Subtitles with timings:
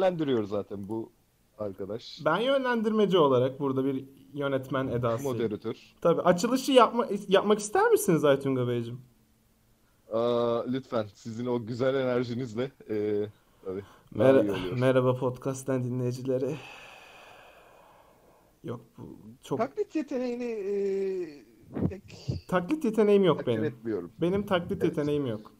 [0.00, 1.12] yönlendiriyor zaten bu
[1.58, 2.20] arkadaş.
[2.24, 5.24] Ben yönlendirmeci olarak burada bir yönetmen edası.
[5.24, 5.76] Moderatör.
[6.00, 9.00] Tabii açılışı yapma, yapmak ister misiniz Aytunga Beyciğim?
[10.12, 13.26] Aa, lütfen sizin o güzel enerjinizle e,
[13.64, 13.82] tabii
[14.14, 14.78] Mer-.
[14.80, 16.56] Merhaba podcast'ten dinleyicileri.
[18.64, 22.02] Yok bu çok Taklit yeteneğini e, pek
[22.48, 23.64] taklit yeteneğim yok benim.
[23.64, 24.12] etmiyorum.
[24.20, 24.84] Benim taklit Evet.
[24.84, 25.52] yeteneğim yok.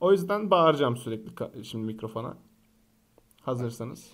[0.00, 2.36] O yüzden bağıracağım sürekli ka- şimdi mikrofona.
[3.48, 4.12] Hazırsanız.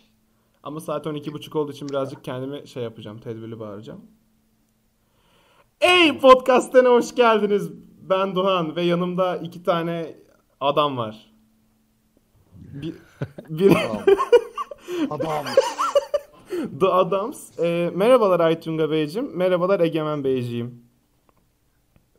[0.63, 3.19] Ama saat 12.30 olduğu için birazcık kendimi şey yapacağım.
[3.19, 4.01] Tedbirli bağıracağım.
[5.81, 7.71] Ey podcast'ine hoş geldiniz.
[8.03, 10.17] Ben Doğan ve yanımda iki tane
[10.61, 11.31] adam var.
[12.55, 12.95] Bir,
[13.49, 13.75] biri
[15.11, 15.45] Adam.
[16.81, 17.59] The Adams.
[17.59, 19.37] Ee, merhabalar Aytunga Beyciğim.
[19.37, 20.85] Merhabalar Egemen Beyciğim.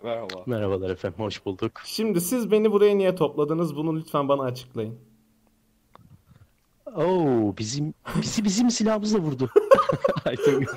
[0.04, 0.44] Merhaba.
[0.46, 1.72] Merhabalar efendim, hoş bulduk.
[1.86, 3.76] Şimdi siz beni buraya niye topladınız?
[3.76, 5.00] Bunu lütfen bana açıklayın.
[6.96, 9.50] Oo, bizim bizi bizim silahımızla vurdu.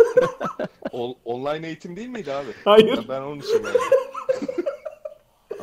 [0.92, 2.48] Ol- online eğitim değil miydi abi?
[2.64, 2.96] Hayır.
[2.96, 3.80] Ya ben onun için geldim.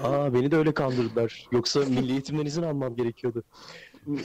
[0.03, 1.47] Aa, beni de öyle kandırdılar.
[1.52, 3.44] Yoksa milli eğitimden izin almam gerekiyordu.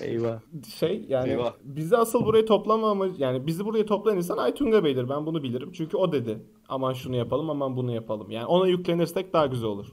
[0.01, 0.39] Eyvah.
[0.79, 1.53] Şey yani Eyvah.
[1.63, 5.09] bizi asıl buraya toplama amacı yani bizi buraya toplayan insan Aytunga Bey'dir.
[5.09, 5.73] Ben bunu bilirim.
[5.73, 6.39] Çünkü o dedi.
[6.69, 8.31] Aman şunu yapalım, aman bunu yapalım.
[8.31, 9.87] Yani ona yüklenirsek daha güzel olur.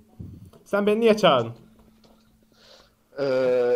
[0.63, 1.51] Sen beni niye çağırdın?
[3.17, 3.23] Ee,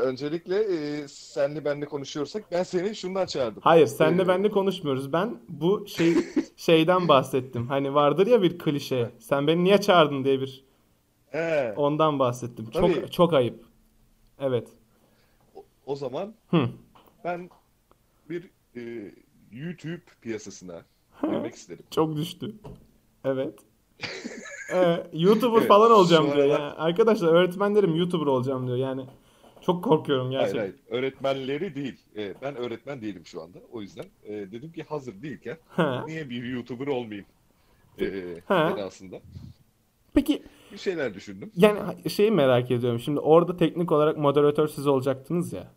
[0.02, 3.62] öncelikle e, senle benle konuşuyorsak ben seni şundan çağırdım.
[3.64, 5.14] Hayır, senle Ee, benle konuşmuyoruz.
[5.14, 6.14] Ben bu şey
[6.56, 7.68] şeyden bahsettim.
[7.68, 9.12] Hani vardır ya bir klişe.
[9.20, 10.64] Sen beni niye çağırdın diye bir
[11.26, 12.68] He, ondan bahsettim.
[12.74, 12.94] Tabii.
[12.94, 13.64] Çok çok ayıp.
[14.40, 14.68] Evet.
[15.56, 16.70] o, o zaman Hı.
[17.24, 17.50] ben
[18.30, 19.12] bir e,
[19.52, 20.82] YouTube piyasasına
[21.22, 21.84] girmek isterim.
[21.92, 22.56] Çok düştü.
[23.26, 23.60] Evet.
[24.74, 26.38] Ee, YouTuber Evet, falan olacağım diyor.
[26.38, 28.78] aralar- Yani arkadaşlar öğretmenlerim YouTuber olacağım diyor.
[28.78, 29.06] Yani
[29.62, 30.60] çok korkuyorum Hayır gerçekten.
[30.60, 31.98] hayır, öğretmenleri değil.
[32.18, 33.58] E, ben öğretmen değilim şu anda.
[33.72, 36.04] O yüzden e, dedim ki hazır değilken Ha.
[36.08, 37.26] niye bir YouTuber olmayayım
[38.02, 38.06] e,
[38.46, 38.74] Ha.
[38.78, 39.20] edasında.
[40.14, 41.52] Peki Bir şeyler düşündüm.
[41.56, 43.00] yani şeyi merak ediyorum.
[43.00, 45.72] Şimdi orada teknik olarak moderatör siz olacaktınız ya.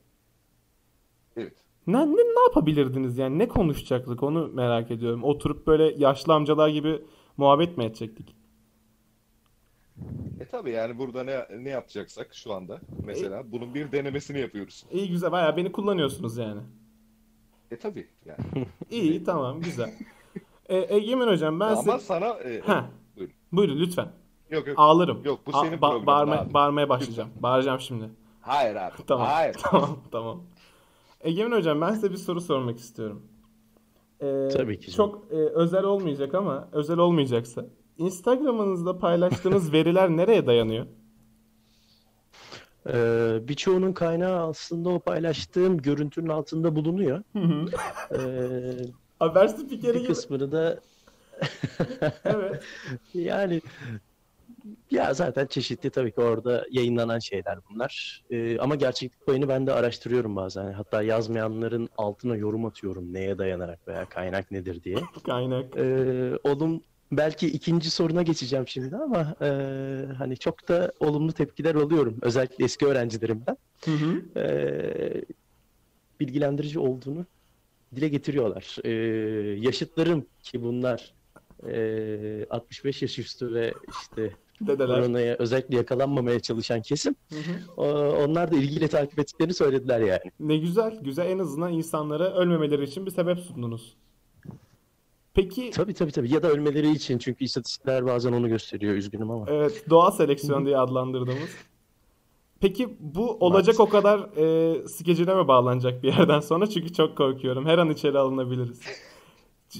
[1.36, 1.53] Evet.
[1.86, 3.38] Ne, ne, ne yapabilirdiniz yani?
[3.38, 5.25] Ne konuşacaktık onu merak ediyorum.
[5.25, 7.03] Oturup böyle yaşlı amcalar gibi
[7.36, 8.34] muhabbet mi edecektik?
[10.41, 14.84] E tabii yani burada ne ne yapacaksak şu anda mesela bunun bir denemesini yapıyoruz.
[14.91, 16.60] İyi güzel bayağı beni kullanıyorsunuz yani.
[17.71, 18.66] E tabii yani.
[18.91, 19.91] İyi tamam güzel.
[20.69, 21.99] E, Egemen hocam ben Ama size...
[21.99, 22.91] sana e, Ha.
[23.16, 23.34] buyurun.
[23.53, 24.09] Buyurun lütfen.
[24.50, 24.78] Yok yok.
[24.78, 25.25] Ağlarım.
[25.25, 26.54] Yok, bu A- senin ba- programın bağırma- abi.
[26.54, 27.31] bağırmaya başlayacağım.
[27.43, 28.10] Bağıracağım şimdi.
[28.41, 28.94] Hayır abi.
[29.06, 29.27] Tamam.
[29.27, 29.56] Hayır.
[29.62, 30.43] Tamam, tamam.
[31.21, 33.22] Egemen hocam ben size bir soru sormak istiyorum.
[34.21, 34.93] Ee, Tabii ki.
[34.93, 37.66] Çok e, özel olmayacak ama özel olmayacaksa.
[37.99, 40.87] Instagram'ınızda paylaştığınız veriler nereye dayanıyor?
[42.88, 47.22] Ee, birçoğunun kaynağı aslında o paylaştığım görüntünün altında bulunuyor.
[48.19, 48.77] Ee,
[49.19, 50.09] Haber spikeri gibi.
[50.09, 50.81] kısmını da
[52.25, 52.62] Evet.
[53.15, 53.60] yani
[54.91, 58.22] ya zaten çeşitli tabii ki orada yayınlanan şeyler bunlar.
[58.31, 60.72] Ee, ama gerçeklik payını ben de araştırıyorum bazen.
[60.72, 64.97] Hatta yazmayanların altına yorum atıyorum neye dayanarak veya kaynak nedir diye.
[65.27, 65.77] Kaynak.
[65.77, 66.83] Ee, olum
[67.16, 69.48] belki ikinci soruna geçeceğim şimdi ama e,
[70.19, 72.19] hani çok da olumlu tepkiler alıyorum.
[72.22, 73.56] Özellikle eski öğrencilerimden.
[73.84, 74.41] Hı hı.
[74.41, 75.22] Ee,
[76.20, 77.26] bilgilendirici olduğunu
[77.94, 78.76] dile getiriyorlar.
[78.84, 78.91] Ee,
[79.60, 81.14] yaşıtlarım ki bunlar
[81.69, 84.30] e, 65 yaş üstü ve işte
[84.60, 84.86] Dedeler.
[85.00, 87.80] koronaya özellikle yakalanmamaya çalışan kesim Hı hı.
[87.82, 90.30] o- onlar da ilgiyle takip ettiklerini söylediler yani.
[90.41, 90.98] Ne güzel.
[91.03, 91.26] Güzel.
[91.30, 93.97] En azından insanlara ölmemeleri için bir sebep sundunuz.
[95.34, 99.45] Peki Tabii tabii tabii ya da ölmeleri için çünkü istatistikler bazen onu gösteriyor üzgünüm ama.
[99.49, 101.50] Evet, doğal seleksiyon diye adlandırdığımız.
[102.61, 106.67] Peki bu olacak o kadar e, skecine mi bağlanacak bir yerden sonra?
[106.67, 107.67] Çünkü çok korkuyorum.
[107.67, 108.81] Her an içeri alınabiliriz.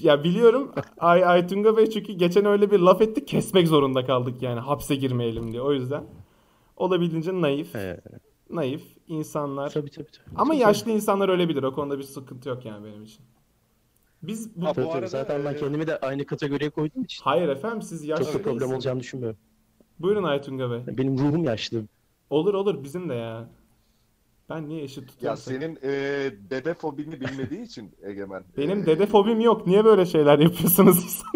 [0.01, 4.59] Ya biliyorum Ay Aytunga Bey çünkü geçen öyle bir laf etti kesmek zorunda kaldık yani
[4.59, 5.61] hapse girmeyelim diye.
[5.61, 6.03] O yüzden
[6.77, 8.01] olabildiğince naif, Ee,
[8.49, 9.69] naif insanlar.
[9.69, 10.35] tabii tabii tabii.
[10.35, 11.63] Ama Tabii, yaşlı insanlar ölebilir.
[11.63, 13.25] O konuda bir sıkıntı yok yani benim için.
[14.27, 14.65] Biz bu...
[14.65, 14.87] Ha, bu tabii.
[14.87, 18.33] arada, Zaten ben e, kendimi de aynı kategoriye koyduğum için Hayır efendim siz yaşlı çok
[18.33, 18.73] da problem değilsiniz.
[18.75, 19.37] olacağını düşünmüyorum.
[19.99, 20.97] Buyurun Aytunga Bey.
[20.97, 21.83] Benim ruhum yaşlı.
[22.29, 23.49] Olur olur bizim de ya.
[24.49, 25.41] Ben niye eşit Ya tutuyorum?
[25.41, 25.89] senin e,
[26.49, 28.43] dede fobini bilmediği için Egemen.
[28.57, 29.67] Benim e, dede fobim yok.
[29.67, 31.23] Niye böyle şeyler yapıyorsunuz?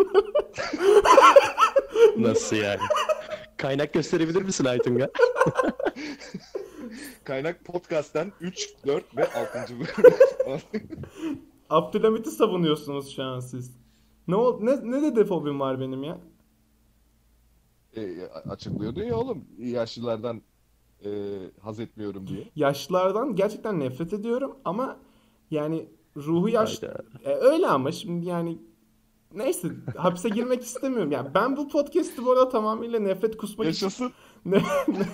[2.17, 2.79] Nasıl yani?
[3.57, 5.09] Kaynak gösterebilir misin Aytunga?
[7.23, 9.79] Kaynak podcast'ten 3, 4 ve 6.
[9.79, 10.13] bölüm.
[11.69, 13.77] Abdülhamit'i savunuyorsunuz şu an siz.
[14.27, 16.17] Ne ol ne ne dede fobim var benim ya?
[17.95, 20.41] e, açıklıyordu ya oğlum yaşlılardan
[21.05, 21.09] e,
[21.61, 22.49] haz etmiyorum diye.
[22.55, 24.97] Yaşlılardan gerçekten nefret ediyorum ama
[25.51, 27.03] Yani ruhu yaş Hayda.
[27.25, 28.57] E, öyle ama şimdi yani
[29.33, 29.67] neyse
[29.97, 31.11] hapse girmek istemiyorum.
[31.11, 34.11] Yani ben bu podcast'i bu arada tamamıyla nefret kusmak için Yaşasın.
[34.45, 35.07] ne- ne-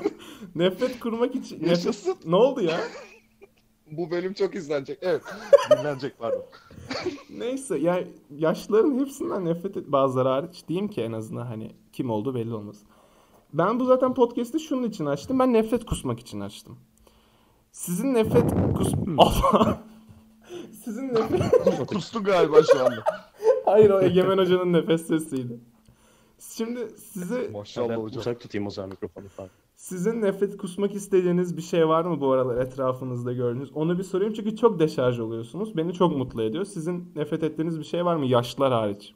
[0.55, 1.69] nefret kurmak için nefret...
[1.69, 2.15] Yaşasın.
[2.25, 2.79] Ne oldu ya?
[3.91, 4.99] Bu bölüm çok izlenecek.
[5.01, 5.21] Evet.
[5.71, 6.43] Dinlenecek pardon.
[7.29, 12.35] Neyse yani yaşlıların hepsinden nefret et bazıları hariç diyeyim ki en azından hani kim olduğu
[12.35, 12.77] belli olmaz.
[13.53, 15.39] Ben bu zaten podcast'i şunun için açtım.
[15.39, 16.79] Ben nefret kusmak için açtım.
[17.71, 18.93] Sizin nefret kus...
[19.17, 19.83] Allah!
[20.83, 21.87] Sizin nefret...
[21.87, 23.03] Kustun galiba şu anda.
[23.65, 25.59] Hayır o Egemen Hoca'nın nefes sesiydi.
[26.39, 28.19] Şimdi size Maşallah hocam.
[28.19, 29.49] uzak tutayım o zaman mikrofonu falan.
[29.75, 33.71] Sizin nefret kusmak istediğiniz bir şey var mı bu aralar etrafınızda gördüğünüz?
[33.73, 35.77] Onu bir sorayım çünkü çok deşarj oluyorsunuz.
[35.77, 36.65] Beni çok mutlu ediyor.
[36.65, 39.13] Sizin nefret ettiğiniz bir şey var mı yaşlılar hariç?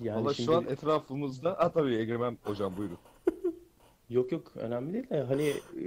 [0.00, 1.56] Yani Valla şimdi şu an etrafımızda...
[1.58, 2.98] Ha tabii Egemen hocam buyurun.
[4.10, 5.48] yok yok önemli değil de hani
[5.82, 5.84] e,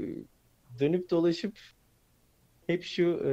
[0.79, 1.57] dönüp dolaşıp
[2.67, 3.31] hep şu e,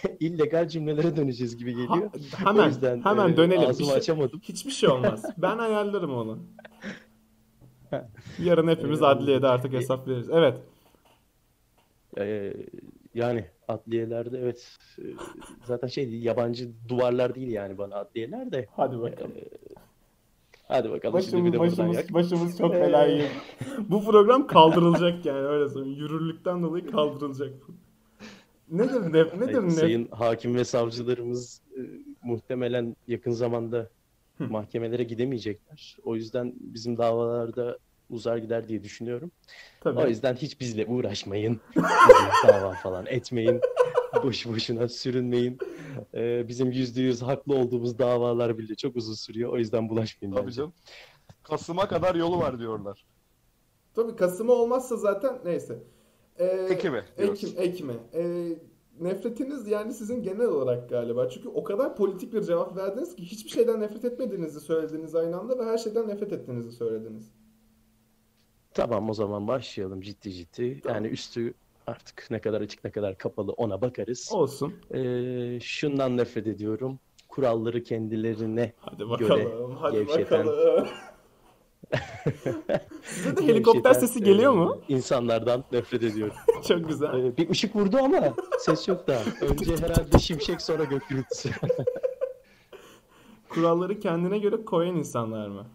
[0.20, 2.10] illegal cümlelere döneceğiz gibi Ha- geliyor.
[2.14, 3.68] O hemen yüzden hemen e, dönelim.
[3.70, 4.40] Ağzımı şey- açamadım.
[4.42, 5.24] hiçbir şey olmaz.
[5.38, 6.38] Ben ayarlarım onu.
[8.38, 10.30] Yarın hepimiz Ee, adliyede artık hesap veririz.
[10.30, 10.58] Evet.
[12.18, 12.54] E,
[13.14, 15.04] yani adliyelerde evet e,
[15.64, 18.66] zaten şey değil, yabancı duvarlar değil yani bana adliyeler de.
[18.76, 19.32] Hadi bakalım.
[20.68, 22.12] Hadi bakalım şimdi Başımız, bir de başımız, yak.
[22.12, 22.78] başımız çok Ee.
[22.78, 23.28] girdi.
[23.88, 25.98] Bu program kaldırılacak yani öyle söyleyeyim.
[25.98, 27.52] Yürürlükten dolayı kaldırılacak.
[28.70, 29.70] Nedir ne, nedir Sayın, ne?
[29.70, 31.80] sayın hakim ve savcılarımız e,
[32.22, 33.90] muhtemelen yakın zamanda
[34.40, 34.48] Hı.
[34.48, 35.96] mahkemelere gidemeyecekler.
[36.04, 37.78] O yüzden bizim davalarda
[38.10, 39.30] uzar gider diye düşünüyorum.
[39.80, 39.98] Tabii.
[39.98, 41.60] O yüzden hiç bizle uğraşmayın.
[41.76, 43.60] Bizim dava falan etmeyin.
[44.24, 45.58] Boş boşuna sürünmeyin.
[46.14, 49.52] E, bizim yüzde yüz haklı olduğumuz davalar bile çok uzun sürüyor.
[49.52, 50.56] O yüzden bulaşmayın Tabii bence.
[50.56, 50.72] canım.
[51.42, 53.04] Kasım'a kadar yolu var diyorlar.
[53.94, 55.78] Tabii Kasım'a olmazsa zaten neyse.
[56.38, 57.04] Ee, Ekim'e.
[57.18, 57.92] Ekim, Ekim'e.
[58.14, 58.48] Ee,
[59.00, 61.28] nefretiniz yani sizin genel olarak galiba.
[61.28, 65.58] Çünkü o kadar politik bir cevap verdiniz ki hiçbir şeyden nefret etmediğinizi söylediniz aynı anda
[65.58, 67.32] ve her şeyden nefret ettiğinizi söylediniz.
[68.74, 70.80] Tamam o zaman başlayalım ciddi ciddi.
[70.80, 70.96] Tamam.
[70.96, 71.54] Yani üstü
[71.86, 74.30] artık ne kadar açık ne kadar kapalı ona bakarız.
[74.32, 74.74] Olsun.
[74.94, 76.98] Ee, şundan nefret ediyorum.
[77.28, 79.76] Kuralları kendilerine Hadi bakalım.
[79.80, 80.46] Hadi gevşeten.
[80.46, 80.88] bakalım.
[83.02, 84.80] Size de helikopter sesi geliyor e, mu?
[84.88, 86.34] İnsanlardan nefret ediyorum.
[86.68, 87.36] Çok güzel.
[87.36, 89.22] Bir ışık vurdu ama ses yok daha.
[89.40, 91.50] Önce herhalde şimşek sonra gök gürültüsü.
[93.48, 95.66] Kuralları kendine göre koyan insanlar mı?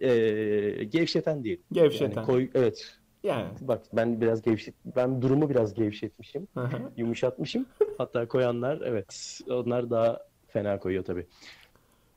[0.00, 1.60] Ee, gevşeten değil.
[1.72, 2.16] Gevşeten.
[2.16, 2.98] Yani koy, evet.
[3.22, 3.48] Yani.
[3.60, 6.48] Bak ben biraz gevşet, ben durumu biraz gevşetmişim,
[6.96, 7.66] yumuşatmışım.
[7.98, 10.18] Hatta koyanlar evet, onlar daha
[10.48, 11.26] fena koyuyor tabii.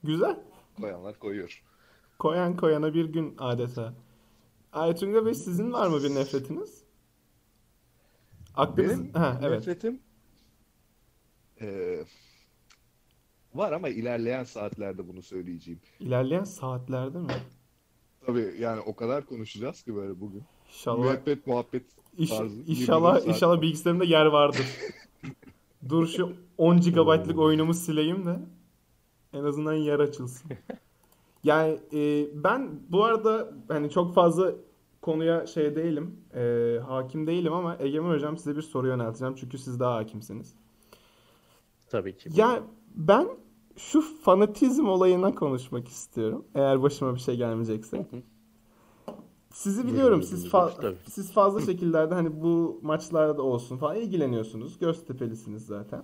[0.04, 0.38] Güzel.
[0.82, 1.64] Koyanlar koyuyor.
[2.20, 3.94] Koyan koyana bir gün adeta.
[4.74, 6.84] Aytunga Bey sizin var mı bir nefretiniz?
[8.56, 8.92] Aklınız...
[9.00, 9.52] Benim Ha, evet.
[9.60, 10.00] nefretim
[11.62, 12.06] eee,
[13.54, 15.80] var ama ilerleyen saatlerde bunu söyleyeceğim.
[16.00, 17.28] İlerleyen saatlerde mi?
[18.26, 20.44] Tabii yani o kadar konuşacağız ki böyle bugün.
[20.70, 21.86] İnşallah Müebbet muhabbet
[22.18, 22.56] İş- tarzı.
[22.68, 23.28] inşallah 24 saat.
[23.36, 24.66] inşallah bilgisayarımda yer vardır.
[25.90, 28.40] Dur şu 10 GB'lık oyunumu sileyim de
[29.34, 30.52] en azından yer açılsın.
[31.46, 34.52] Yani e, ben bu arada hani çok fazla
[35.02, 39.80] konuya şey değilim, e, hakim değilim ama Egemen Hocam size bir soru yönelteceğim çünkü siz
[39.80, 40.56] daha hakimsiniz.
[41.90, 42.30] Tabii ki.
[42.36, 42.64] Ya
[42.96, 43.28] ben
[43.78, 46.46] şu fanatizm olayına konuşmak istiyorum.
[46.56, 48.06] Eğer başıma bir şey gelmeyecekse.
[49.54, 50.24] Sizi biliyorum.
[50.24, 50.98] Siz fa- tabii.
[51.10, 54.80] siz fazla şekillerde hani bu maçlarda olsun falan ilgileniyorsunuz.
[54.80, 56.04] Göztepelisiniz zaten.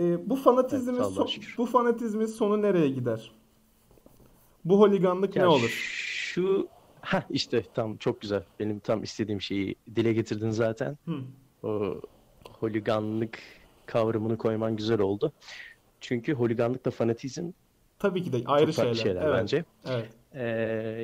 [0.00, 3.32] Ee, bu fanatizmin Evet, so- bu fanatizmin sonu nereye gider?
[4.66, 5.70] Bu holiganlık Ya ne olur?
[6.06, 6.68] Şu
[7.00, 8.44] ha işte tam çok güzel.
[8.60, 10.98] Benim tam istediğim şeyi dile getirdin zaten.
[11.04, 11.22] Hı.
[11.62, 12.00] O
[12.48, 13.38] holiganlık
[13.86, 15.32] kavramını koyman güzel oldu.
[16.00, 17.50] Çünkü holiganlıkla fanatizm
[17.98, 18.94] Tabii ki de ayrı çok şeyler.
[18.94, 19.64] şeyler Evet, bence.
[19.88, 20.08] Evet.
[20.34, 20.42] Ee,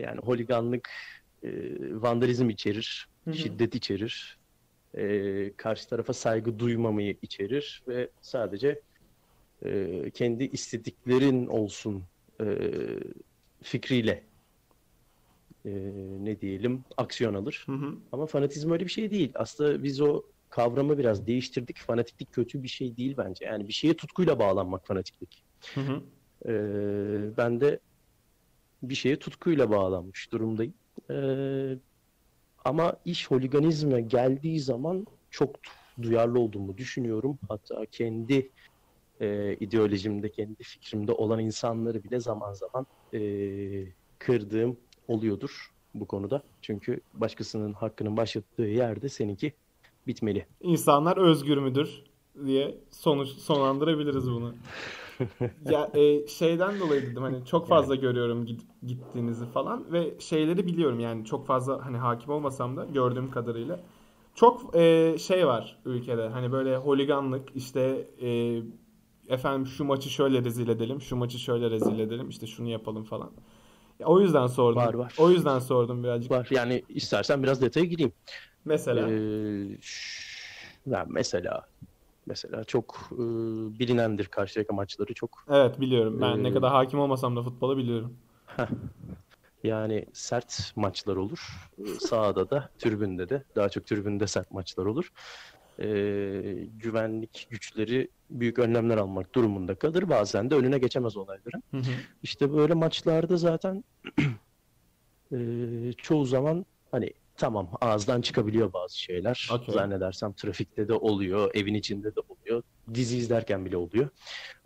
[0.05, 0.91] yani holiganlık
[1.43, 1.49] e,
[2.03, 3.35] vandalizm içerir, Hı hı.
[3.35, 4.39] şiddet içerir,
[4.95, 8.81] e, karşı tarafa saygı duymamayı içerir ve sadece
[9.65, 12.05] e, kendi istediklerin olsun
[12.41, 12.47] e,
[13.63, 14.33] fikriyle
[15.65, 15.71] e,
[16.25, 17.65] ne diyelim aksiyon alır.
[17.67, 17.99] Hı hı.
[18.13, 19.33] Ama fanatizm öyle bir şey değil.
[19.35, 21.79] Aslında biz o kavramı biraz değiştirdik.
[21.79, 23.45] Fanatiklik kötü bir şey değil bence.
[23.45, 25.45] Yani bir şeye tutkuyla bağlanmak fanatiklik.
[25.75, 26.03] Hı hı.
[26.47, 27.81] Ee, ben de
[28.83, 30.75] bir şeye tutkuyla bağlanmış durumdayım.
[31.11, 31.79] Ee,
[32.65, 35.57] ama iş holiganizme geldiği zaman çok
[36.03, 37.39] duyarlı olduğumu düşünüyorum.
[37.49, 38.53] Hatta kendi
[39.21, 43.21] e, ideolojimde, kendi fikrimde olan insanları bile zaman zaman e,
[44.19, 44.77] kırdığım
[45.09, 46.43] oluyordur bu konuda.
[46.63, 49.53] Çünkü başkasının hakkının başlattığı yerde seninki
[50.07, 50.47] bitmeli.
[50.61, 52.03] İnsanlar özgür müdür
[52.47, 54.55] diye sonuç sonlandırabiliriz bunu.
[55.71, 61.01] Ya e, şeyden dolayı dedim hani çok fazla görüyorum gidip gittiğinizi falan ve şeyleri biliyorum
[61.01, 63.81] yani çok fazla hani hakim olmasam da gördüğüm kadarıyla
[64.35, 68.61] çok e, şey var ülkede hani böyle holiganlık işte e,
[69.29, 73.31] efendim şu maçı şöyle rezil edelim şu maçı şöyle rezil edelim işte şunu yapalım falan.
[74.01, 74.77] Ya, o yüzden sordum.
[74.77, 75.15] Var, var.
[75.17, 76.33] O yüzden sordum birazcık.
[76.33, 76.49] Var.
[76.51, 78.13] Yani istersen biraz detaya gireyim.
[78.65, 79.09] Mesela.
[79.09, 81.69] Ee, ş- ya mesela
[82.27, 83.17] mesela çok e,
[83.79, 86.21] bilinendir Karşıyaka maçları çok Evet biliyorum.
[86.21, 88.19] Ben ne Ee, kadar hakim olmasam da futbola biliyorum.
[89.63, 91.71] yani sert maçlar olur.
[91.99, 95.09] Sahada da tribünde de daha çok tribünde sert maçlar olur.
[95.79, 95.85] Ee,
[96.77, 100.09] güvenlik güçleri büyük önlemler almak durumunda kalır.
[100.09, 101.63] Bazen de önüne geçemez olayların.
[101.71, 101.93] Hı hı.
[102.23, 103.85] İşte böyle maçlarda zaten
[105.33, 105.39] e,
[105.97, 109.49] çoğu zaman hani tamam ağızdan çıkabiliyor bazı şeyler.
[109.53, 109.75] Okey.
[109.75, 112.63] Zannedersem trafikte de oluyor, evin içinde de oluyor.
[112.95, 114.09] Dizi izlerken bile oluyor.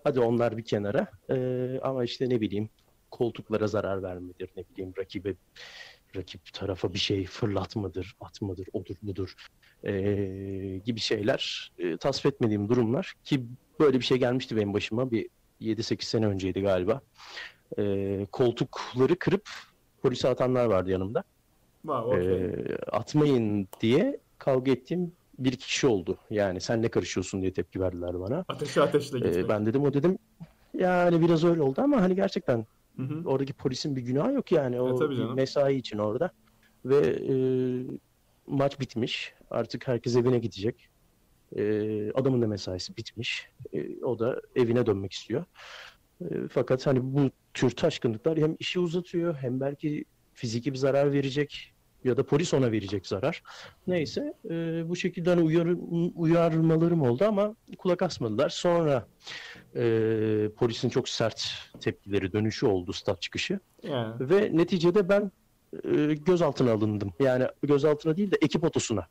[0.04, 1.06] Hadi onlar bir kenara.
[1.30, 1.36] E,
[1.82, 2.68] ama işte ne bileyim
[3.10, 5.34] koltuklara zarar vermedir, ne bileyim rakibe
[6.16, 9.34] rakip tarafa bir şey fırlatmadır, atmadır, odur budur
[9.84, 9.92] e,
[10.84, 13.46] gibi şeyler e, tasvip etmediğim durumlar ki
[13.80, 15.28] böyle bir şey gelmişti benim başıma bir
[15.60, 17.00] 7-8 sene önceydi galiba.
[17.78, 19.48] E, koltukları kırıp
[20.02, 21.24] polise atanlar vardı yanımda.
[21.84, 22.44] Var, okey.
[22.44, 26.18] E, atmayın diye kavga ettiğim bir kişi oldu.
[26.30, 28.44] Yani sen ne karışıyorsun diye tepki verdiler bana.
[28.48, 29.48] Ateşe ateşle E, gitmek.
[29.48, 30.18] ben dedim o dedim
[30.74, 33.22] yani biraz öyle oldu ama hani gerçekten Hı hı.
[33.28, 34.80] Oradaki polisin bir günahı yok yani.
[34.80, 34.88] O
[35.30, 36.30] E, mesai için orada.
[36.84, 37.34] Ve e,
[38.46, 39.34] maç bitmiş.
[39.50, 40.88] Artık herkes evine gidecek.
[41.56, 41.62] E,
[42.12, 43.48] adamın da mesaisi bitmiş.
[43.72, 45.44] E, o da evine dönmek istiyor.
[46.20, 51.72] E, fakat hani bu tür taşkınlıklar hem işi uzatıyor hem belki fiziki bir zarar verecek
[52.04, 53.42] ya da polis ona verecek zarar.
[53.86, 55.76] Neyse e, bu şekilde hani uyarı,
[56.14, 58.48] uyarmalarım oldu ama kulak asmadılar.
[58.48, 59.06] Sonra
[59.76, 61.48] e, polisin çok sert
[61.80, 63.60] tepkileri dönüşü oldu stat çıkışı.
[63.82, 64.14] Yani.
[64.20, 65.32] Ve neticede ben
[65.84, 67.12] e, gözaltına alındım.
[67.20, 69.06] Yani gözaltına değil de ekip otosuna.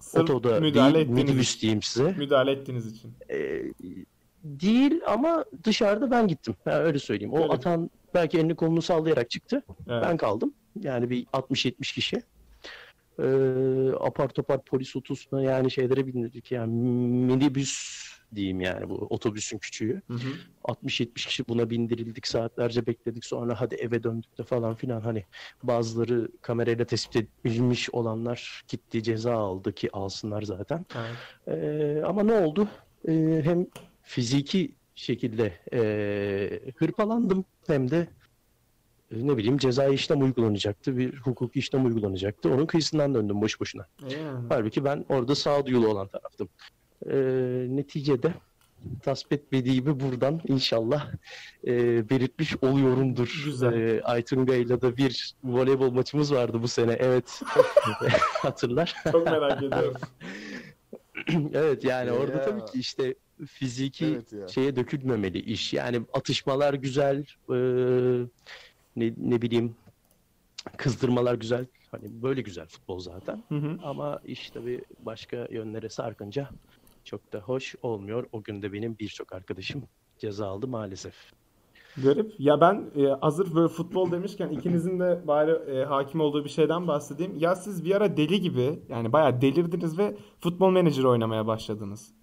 [0.00, 2.14] Sırf Otoda müdahale değil, ettiğiniz diyeyim size.
[2.18, 3.12] müdahale ettiğiniz için.
[3.30, 3.62] E,
[4.44, 6.54] değil ama dışarıda ben gittim.
[6.64, 7.32] Ha, öyle söyleyeyim.
[7.32, 7.52] O Öyle.
[7.52, 9.62] atan belki elini kolunu sallayarak çıktı.
[9.88, 10.02] Evet.
[10.06, 10.54] Ben kaldım.
[10.80, 12.22] Yani bir 60-70 kişi.
[13.18, 13.26] E,
[14.00, 16.52] apar topar polis otosuna yani şeylere bindirdik.
[16.52, 16.72] Yani
[17.26, 18.04] minibüs
[18.36, 20.02] diyeyim yani bu otobüsün küçüğü.
[20.06, 20.18] Hı hı.
[20.64, 25.24] 60-70 kişi buna bindirildik saatlerce bekledik sonra hadi eve döndük de falan filan hani
[25.62, 30.86] bazıları kamerayla tespit edilmiş olanlar gitti ceza aldı ki alsınlar zaten.
[30.96, 31.58] Evet.
[31.58, 32.68] Ee, ama ne oldu?
[33.08, 33.66] Ee, hem
[34.02, 38.08] fiziki şekilde ee, hırpalandım hem de
[39.10, 43.86] e, ne bileyim cezai işlem uygulanacaktı bir hukuki işlem uygulanacaktı onun kıyısından döndüm boş boşuna.
[44.02, 44.46] Yani.
[44.48, 46.48] Halbuki ben orada sağduyulu olan taraftım.
[47.10, 48.34] Ee, neticede
[49.02, 51.10] tasvip etmediğimi buradan inşallah
[51.66, 51.70] e,
[52.10, 53.42] belirtmiş oluyorumdur.
[53.44, 53.72] Güzel.
[53.72, 56.92] Ee, Aytunga'yla da bir voleybol maçımız vardı bu sene.
[56.92, 57.42] Evet.
[58.42, 58.94] Hatırlar.
[59.12, 59.94] Çok merak ediyorum.
[61.54, 62.44] evet yani orada Ya.
[62.44, 63.14] tabii ki işte
[63.46, 64.48] fiziki Evet ya.
[64.48, 65.72] şeye dökülmemeli iş.
[65.72, 67.56] Yani atışmalar güzel, e,
[68.96, 69.76] ne, ne bileyim
[70.76, 71.66] kızdırmalar güzel.
[71.90, 73.42] Hani böyle güzel futbol zaten.
[73.48, 73.78] Hı hı.
[73.82, 76.48] Ama iş tabii başka yönlere sarkınca
[77.04, 78.26] çok da hoş olmuyor.
[78.32, 79.82] O gün de benim birçok arkadaşım
[80.18, 81.14] ceza aldı maalesef.
[82.02, 82.34] Garip.
[82.38, 86.88] Ya ben e, hazır böyle futbol demişken ikinizin de bari e, hakim olduğu bir şeyden
[86.88, 87.36] bahsedeyim.
[87.38, 92.14] Ya siz bir ara deli gibi yani bayağı delirdiniz ve futbol menajer oynamaya başladınız.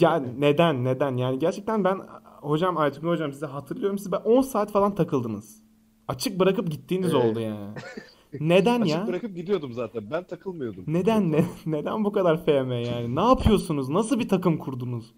[0.00, 2.00] Ya neden neden yani gerçekten ben
[2.40, 5.62] hocam Aytun hocam size hatırlıyorum siz ben 10 saat falan takıldınız.
[6.08, 7.24] Açık bırakıp gittiğiniz Evet.
[7.24, 7.74] oldu yani.
[8.40, 9.06] Neden Açık ya?
[9.06, 10.10] bırakıp gidiyordum zaten.
[10.10, 10.84] Ben takılmıyordum.
[10.86, 13.16] Neden ne, neden bu kadar FM yani?
[13.16, 13.88] Ne yapıyorsunuz?
[13.88, 15.14] Nasıl bir takım kurdunuz?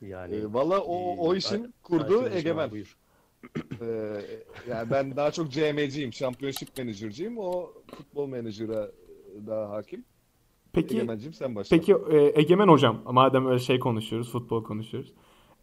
[0.00, 2.70] Yani Ee, Valla o, o e, işin kurduğu Aytun Egemen.
[2.70, 2.96] Buyur.
[3.80, 4.20] Ee,
[4.70, 7.38] yani ben daha çok CM'ciyim, Championship Manager'cıyım.
[7.38, 8.90] O futbol menajera
[9.46, 10.04] daha hakim.
[10.72, 11.76] Peki Egemen'cim sen başla.
[11.76, 15.12] Peki e, Egemen hocam madem öyle şey konuşuyoruz, futbol konuşuyoruz.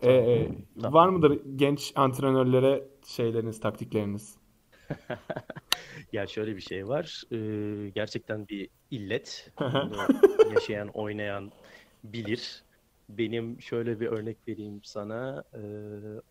[0.02, 0.94] E, e, Tamam.
[0.94, 4.36] var mıdır genç antrenörlere şeyleriniz, taktikleriniz?
[6.14, 7.24] Ya şöyle bir şey var.
[7.32, 9.52] Ee, gerçekten bir illet.
[9.60, 10.08] Bunu
[10.54, 11.52] yaşayan, oynayan
[12.04, 12.64] bilir.
[13.10, 15.44] Benim şöyle bir örnek vereyim sana.
[15.54, 15.60] Ee,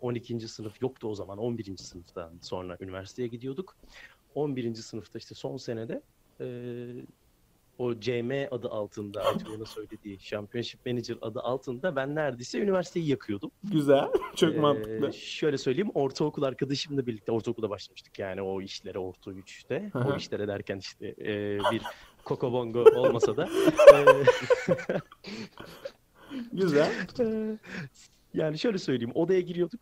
[0.00, 0.48] 12.
[0.48, 1.38] sınıf yoktu o zaman.
[1.38, 1.76] 11.
[1.76, 3.76] sınıftan sonra üniversiteye gidiyorduk.
[4.34, 4.74] 11.
[4.74, 6.02] sınıfta işte son senede
[6.40, 6.46] ee,
[7.78, 13.50] o CM adı altında Aytun'un söylediği Championship Manager adı altında ben neredeyse üniversiteyi yakıyordum.
[13.64, 14.08] Güzel.
[14.36, 15.12] Çok Ee, mantıklı.
[15.12, 19.90] Şöyle söyleyeyim ortaokul arkadaşımla birlikte ortaokulda başlamıştık yani o işlere orta üçte.
[19.92, 20.12] Hı hı.
[20.12, 21.82] o işlere derken işte e, bir
[22.24, 23.48] kokobongo olmasa da.
[23.94, 24.04] e,
[26.52, 26.92] Güzel.
[28.34, 29.80] yani şöyle söyleyeyim odaya giriyorduk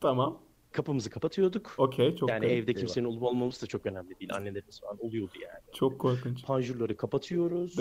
[0.00, 0.38] Tamam.
[0.72, 1.74] Kapımızı kapatıyorduk.
[1.78, 2.16] Okey.
[2.16, 4.34] Çok yani evde kimsenin olup olmaması da çok önemli değil.
[4.34, 5.62] Annelerimiz falan oluyordu yani.
[5.74, 6.44] Çok korkunç.
[6.44, 7.76] Panjurları kapatıyoruz.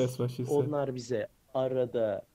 [0.49, 2.25] Onlar bize arada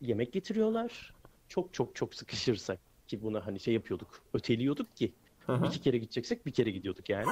[0.00, 1.14] yemek getiriyorlar.
[1.48, 4.20] Çok çok çok sıkışırsak ki buna hani şey yapıyorduk.
[4.34, 5.14] Öteliyorduk ki
[5.46, 5.66] hı.
[5.66, 7.26] iki kere gideceksek bir kere gidiyorduk yani.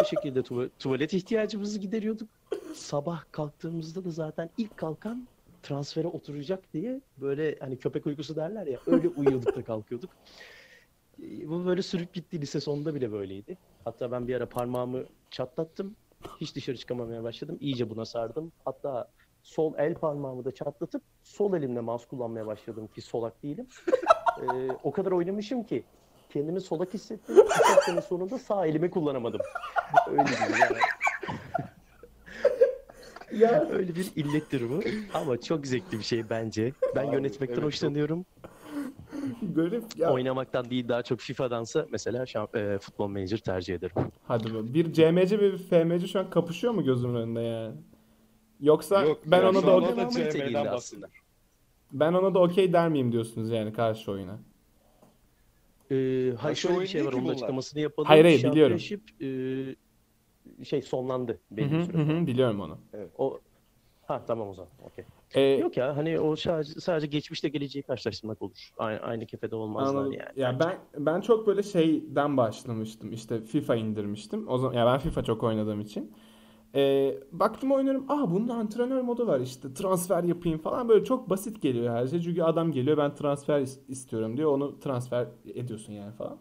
[0.00, 2.28] o şekilde tuva- tuvalet ihtiyacımızı gideriyorduk.
[2.74, 5.28] Sabah kalktığımızda da zaten ilk kalkan
[5.62, 10.10] transfere oturacak diye böyle hani köpek uykusu derler ya öyle uyuyorduk da kalkıyorduk.
[11.22, 13.56] Ee, Bu böyle sürüp gitti lise sonunda bile böyleydi.
[13.84, 15.96] Hatta ben bir ara parmağımı çatlattım.
[16.40, 17.56] Hiç dışarı çıkamamaya başladım.
[17.60, 18.52] İyice buna sardım.
[18.64, 19.08] Hatta
[19.42, 23.66] sol el parmağımı da çatlatıp sol elimle mouse kullanmaya başladım ki solak değilim.
[24.42, 25.84] Ee, o kadar oynamışım ki
[26.30, 27.36] kendimi solak hissettim.
[27.36, 29.40] Bir haftanın sonunda sağ elimi kullanamadım.
[30.10, 30.76] Öyle gibi yani.
[33.42, 34.80] ya öyle bir illettir bu.
[35.14, 36.72] Ama çok zevkli bir şey bence.
[36.96, 38.26] Ben Abi, yönetmekten evet, çok- hoşlanıyorum.
[39.54, 39.84] Garip.
[39.96, 40.12] Ya.
[40.12, 43.96] Oynamaktan değil daha çok FIFA'dansa mesela şamp- e, futbol manager tercih ederim.
[44.22, 44.74] Hadi be.
[44.74, 47.74] Bir CMC ve bir FMC şu an kapışıyor mu gözümün önünde yani?
[48.60, 51.08] Yoksa Yok, ben ya ona da okey, da CM'den aslında.
[51.92, 54.38] ben ona da okey der miyim diyorsunuz yani karşı oyuna.
[55.90, 58.08] Ee, hayır şöyle bir şey var onun açıklamasını yapalım.
[58.08, 58.80] Hayır, hayır, biliyorum.
[60.60, 62.78] E, şey sonlandı Hı belli hı, bir süre hı hı, biliyorum onu.
[63.18, 63.40] O
[64.06, 64.70] ha tamam o zaman.
[64.84, 65.04] Okey.
[65.34, 68.70] Ee, Yok ya hani o sadece, sadece geçmişte geleceği karşılaştırmak olur.
[68.78, 70.12] Aynı, aynı kefede olmazlar Anladım.
[70.12, 70.40] yani.
[70.40, 73.12] Ya ben ben çok böyle şeyden başlamıştım.
[73.12, 74.48] İşte FIFA indirmiştim.
[74.48, 76.12] O zaman ya ben FIFA çok oynadığım için.
[76.74, 78.04] Ee, baktım oynuyorum.
[78.08, 79.74] Aa bunun antrenör modu var işte.
[79.74, 80.88] Transfer yapayım falan.
[80.88, 82.20] Böyle çok basit geliyor her şey.
[82.22, 84.50] Çünkü adam geliyor ben transfer is- istiyorum diyor.
[84.52, 86.38] Onu transfer ediyorsun yani falan.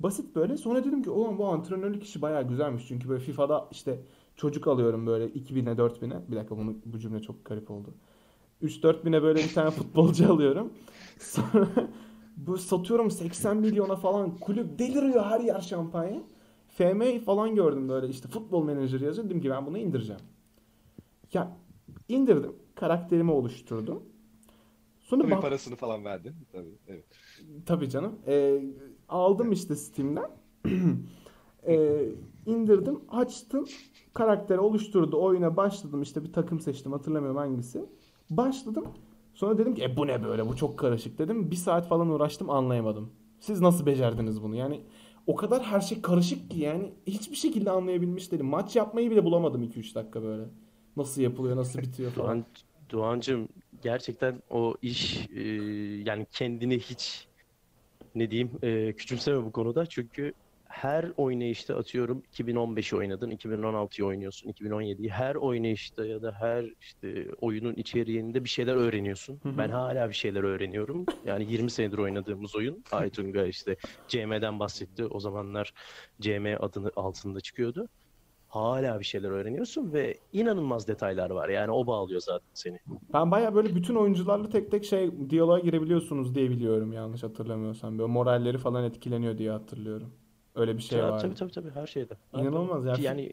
[0.00, 0.56] Basit böyle.
[0.56, 2.88] Sonra dedim ki oğlum bu antrenörlük işi bayağı güzelmiş.
[2.88, 4.00] Çünkü böyle FIFA'da işte
[4.36, 6.30] çocuk alıyorum böyle 2000'e 4000'e.
[6.30, 7.94] Bir dakika bunu, bu cümle çok garip oldu.
[8.62, 10.72] 3-4 bine böyle bir tane futbolcu alıyorum.
[11.18, 11.68] Sonra
[12.36, 14.38] bu satıyorum 80 milyona falan.
[14.38, 16.22] Kulüp deliriyor her yer şampanya.
[16.68, 19.26] FM falan gördüm böyle işte futbol menajeri yazıyor.
[19.26, 20.20] Dedim ki ben bunu indireceğim.
[21.32, 21.56] Ya
[22.08, 22.52] indirdim.
[22.74, 24.02] Karakterimi oluşturdum.
[25.00, 26.34] Sonra Tabii bak- parasını falan verdin.
[26.52, 26.74] Tabii.
[26.88, 27.04] Evet.
[27.66, 28.12] Tabii canım.
[28.26, 28.60] Ee,
[29.08, 30.30] aldım işte Steam'den.
[31.66, 32.08] Ee,
[32.46, 33.64] indirdim, açtım.
[34.14, 35.22] Karakteri oluşturdu.
[35.22, 36.02] Oyuna başladım.
[36.02, 36.92] İşte bir takım seçtim.
[36.92, 37.84] Hatırlamıyorum hangisi.
[38.30, 38.84] Başladım.
[39.34, 40.48] Sonra dedim ki e bu ne böyle?
[40.48, 41.50] Bu çok karışık dedim.
[41.50, 43.12] Bir saat falan uğraştım anlayamadım.
[43.40, 44.56] Siz nasıl becerdiniz bunu?
[44.56, 44.80] Yani
[45.26, 48.46] o kadar her şey karışık ki yani hiçbir şekilde anlayabilmiş değilim.
[48.46, 50.44] Maç yapmayı bile bulamadım 2-3 dakika böyle.
[50.96, 52.28] Nasıl yapılıyor, nasıl bitiyor falan.
[52.28, 52.44] Doğan,
[52.92, 53.48] Doğancığım
[53.82, 55.42] gerçekten o iş e,
[56.06, 57.28] yani kendini hiç
[58.14, 60.32] ne diyeyim e, küçümseme bu konuda çünkü
[60.70, 67.74] her oynayışta atıyorum 2015'i oynadın, 2016'yı oynuyorsun, 2017'yi her oynayışta ya da her işte oyunun
[67.74, 69.40] içeriğinde bir şeyler öğreniyorsun.
[69.42, 69.58] Hı hı.
[69.58, 71.06] Ben hala bir şeyler öğreniyorum.
[71.26, 72.84] Yani 20 senedir oynadığımız oyun.
[72.92, 73.76] Aytunga işte
[74.08, 75.06] CM'den bahsetti.
[75.06, 75.72] O zamanlar
[76.20, 77.88] CM adını altında çıkıyordu.
[78.48, 81.48] Hala bir şeyler öğreniyorsun ve inanılmaz detaylar var.
[81.48, 82.78] Yani o bağlıyor zaten seni.
[83.12, 87.98] Ben baya böyle bütün oyuncularla tek tek şey diyaloğa girebiliyorsunuz diye biliyorum yanlış hatırlamıyorsam.
[87.98, 90.12] Böyle moralleri falan etkileniyor diye hatırlıyorum.
[90.60, 91.20] Öyle bir şey Tabii, var.
[91.20, 92.14] tabii tabii tabii her şeyde.
[92.34, 92.96] İnanılmaz ya.
[93.00, 93.32] Yani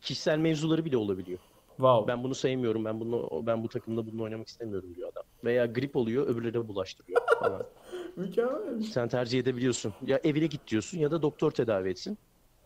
[0.00, 1.38] kişisel mevzuları bile olabiliyor.
[1.68, 2.12] Wow.
[2.12, 2.84] Ben bunu sevmiyorum.
[2.84, 5.22] Ben bunu ben bu takımda bunu oynamak istemiyorum diyor adam.
[5.44, 7.62] Veya grip oluyor, öbürlerine bulaştırıyor falan.
[8.16, 8.82] Mükemmel.
[8.82, 9.94] Sen tercih edebiliyorsun.
[10.06, 12.10] Ya evine git diyorsun ya da doktor tedavi etsin.
[12.10, 12.18] Ha,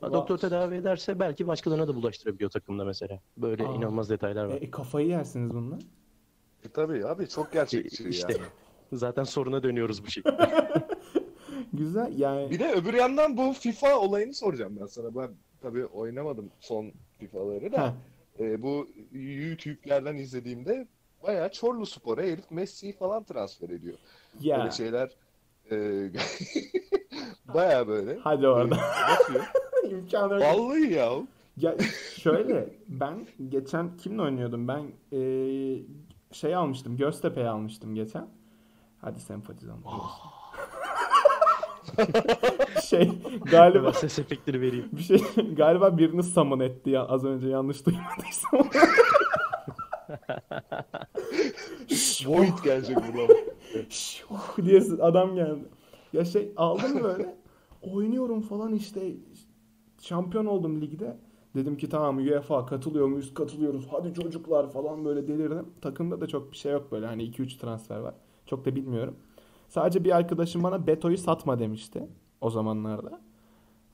[0.07, 0.19] Wow.
[0.19, 3.21] Doktor tedavi ederse belki başkalarına da bulaştırabiliyor takımda mesela.
[3.37, 3.73] Böyle Aa.
[3.75, 4.59] inanılmaz detaylar var.
[4.61, 5.79] E, kafayı yersiniz bununla.
[6.65, 8.43] E, Tabii abi çok gerçekçi işte yani.
[8.93, 10.51] zaten soruna dönüyoruz bu şekilde.
[11.73, 12.51] Güzel yani.
[12.51, 15.15] Bir de öbür yandan bu FIFA olayını soracağım ben sana.
[15.15, 15.31] Ben
[15.61, 17.95] tabii oynamadım son FIFA'ları da.
[18.41, 20.89] E, bu YouTube'lerden izlediğimde
[21.23, 23.99] bayağı Çorlu Spor'a Elif Messi'yi falan transfer ediyor.
[24.41, 24.59] Ya.
[24.59, 25.11] Böyle şeyler
[25.71, 25.77] e,
[27.55, 28.19] bayağı böyle.
[28.19, 28.77] Hadi orada.
[29.85, 29.89] e.
[29.91, 30.43] İmkanı yok.
[30.43, 31.13] Vallahi ya.
[31.57, 31.77] Ya
[32.17, 34.69] şöyle ben geçen kimle oynuyordum?
[34.69, 35.83] Ben eee,
[36.33, 36.97] şey almıştım.
[36.97, 38.29] Göztepe'yi almıştım geçen.
[39.01, 39.79] Hadi sempatizan.
[42.85, 43.11] şey
[43.51, 44.89] galiba ses efektleri vereyim.
[44.93, 45.21] bir şey
[45.57, 48.71] galiba birini summon etti ya az önce yanlış duymadıysam.
[52.27, 53.37] Void gelecek buradan.
[53.89, 55.65] Şuh diye adam geldi.
[56.13, 57.35] Ya şey aldım böyle
[57.83, 59.13] oynuyorum falan işte
[60.01, 61.17] şampiyon oldum ligde.
[61.55, 63.35] Dedim ki tamam UEFA katılıyor muyuz?
[63.35, 63.87] Katılıyoruz.
[63.91, 65.67] Hadi çocuklar falan böyle delirdim.
[65.81, 67.07] Takımda da çok bir şey yok böyle.
[67.07, 68.15] Hani 2-3 transfer var.
[68.47, 69.17] Çok da bilmiyorum.
[69.71, 72.09] Sadece bir arkadaşım bana Beto'yu satma demişti
[72.41, 73.21] o zamanlarda.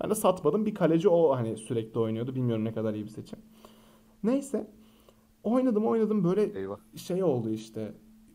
[0.02, 0.66] Ben de satmadım.
[0.66, 2.34] Bir kaleci o hani sürekli oynuyordu.
[2.34, 3.38] Bilmiyorum ne kadar iyi bir seçim.
[4.22, 4.70] Neyse.
[5.42, 6.78] Oynadım oynadım böyle Eyvah.
[6.96, 7.94] şey oldu işte.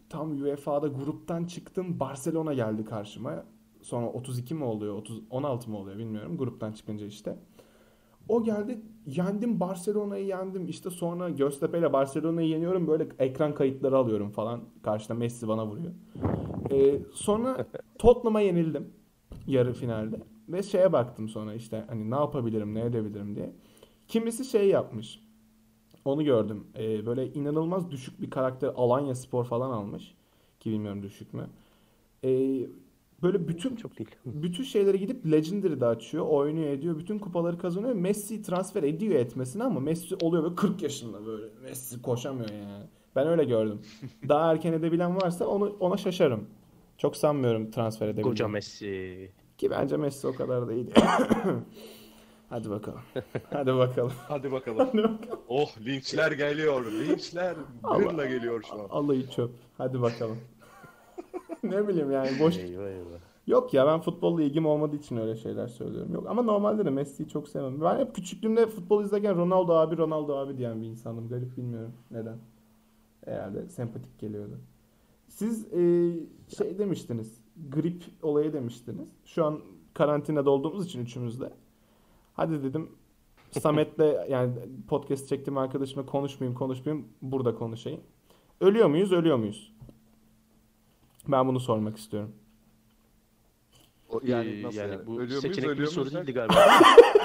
[0.09, 1.99] Tam UEFA'da gruptan çıktım.
[1.99, 3.43] Barcelona geldi karşıma.
[3.81, 4.95] Sonra 32 mi oluyor?
[4.95, 6.37] 30 16 mı oluyor bilmiyorum.
[6.37, 7.39] Gruptan çıkınca işte.
[8.31, 8.81] O geldi.
[9.05, 10.67] Yendim Barcelona'yı yendim.
[10.67, 12.87] İşte sonra Göztepe ile Barcelona'yı yeniyorum.
[12.87, 14.61] Böyle ekran kayıtları alıyorum falan.
[14.83, 15.91] Karşıda Messi bana vuruyor.
[16.71, 17.65] Ee, sonra
[17.99, 18.93] Tottenham'a yenildim
[19.47, 20.19] yarı finalde.
[20.49, 23.51] Ve şeye baktım sonra işte hani ne yapabilirim, ne edebilirim diye.
[24.07, 25.19] Kimisi şey yapmış.
[26.05, 26.67] Onu gördüm.
[26.77, 30.15] Ee, böyle inanılmaz düşük bir karakter Alanya Spor falan almış.
[30.59, 31.47] Ki bilmiyorum düşük mü.
[32.23, 32.67] Ee,
[33.23, 34.09] böyle bütün Çok değil.
[34.25, 36.25] bütün şeyleri gidip Legendary'de açıyor.
[36.27, 36.99] Oynuyor ediyor.
[36.99, 37.93] Bütün kupaları kazanıyor.
[37.93, 41.45] Messi transfer ediyor etmesine ama Messi oluyor böyle 40 yaşında böyle.
[41.63, 42.83] Messi koşamıyor yani.
[43.15, 43.81] Ben öyle gördüm.
[44.29, 46.47] Daha erken edebilen varsa onu ona şaşarım.
[46.97, 48.29] Çok sanmıyorum transfer edebildiğini.
[48.29, 49.31] Koca Messi.
[49.57, 50.89] Ki bence Messi o kadar da iyi.
[52.49, 52.99] Hadi bakalım.
[53.49, 54.11] Hadi bakalım.
[54.27, 54.77] Hadi bakalım.
[54.77, 55.17] Hadi bakalım.
[55.47, 56.91] Oh linçler geliyor.
[56.91, 58.87] Linçler gırla geliyor şu an.
[58.89, 59.51] Alayı çöp.
[59.77, 60.37] Hadi bakalım.
[61.63, 62.57] ne bileyim yani boş.
[62.57, 63.19] Eyvah eyvah.
[63.47, 66.13] Yok ya ben futbolla ilgim olmadığı için öyle şeyler söylüyorum.
[66.13, 67.81] Yok ama normalde de Messi'yi çok sevmem.
[67.81, 71.29] Ben hep küçüklüğümde futbol izlerken Ronaldo abi Ronaldo abi diyen bir insandım.
[71.29, 72.37] Garip bilmiyorum neden.
[73.25, 74.59] Herhalde sempatik geliyordu.
[75.27, 76.13] Siz e,
[76.57, 77.41] şey demiştiniz.
[77.69, 79.09] Grip olayı demiştiniz.
[79.25, 79.59] Şu an
[79.93, 81.53] karantinada olduğumuz için üçümüz de.
[82.33, 82.89] Hadi dedim
[83.51, 84.53] Samet'le yani
[84.87, 88.01] podcast çektiğim arkadaşımla konuşmayayım konuşmayayım burada konuşayım.
[88.61, 89.73] Ölüyor muyuz ölüyor muyuz?
[91.27, 92.31] Ben bunu sormak istiyorum.
[94.09, 94.93] O, yani nasıl yani?
[94.93, 96.55] Ee, bu Ölüyor muyuz, seçenekli bir ölüyor soru muyuz değildi galiba.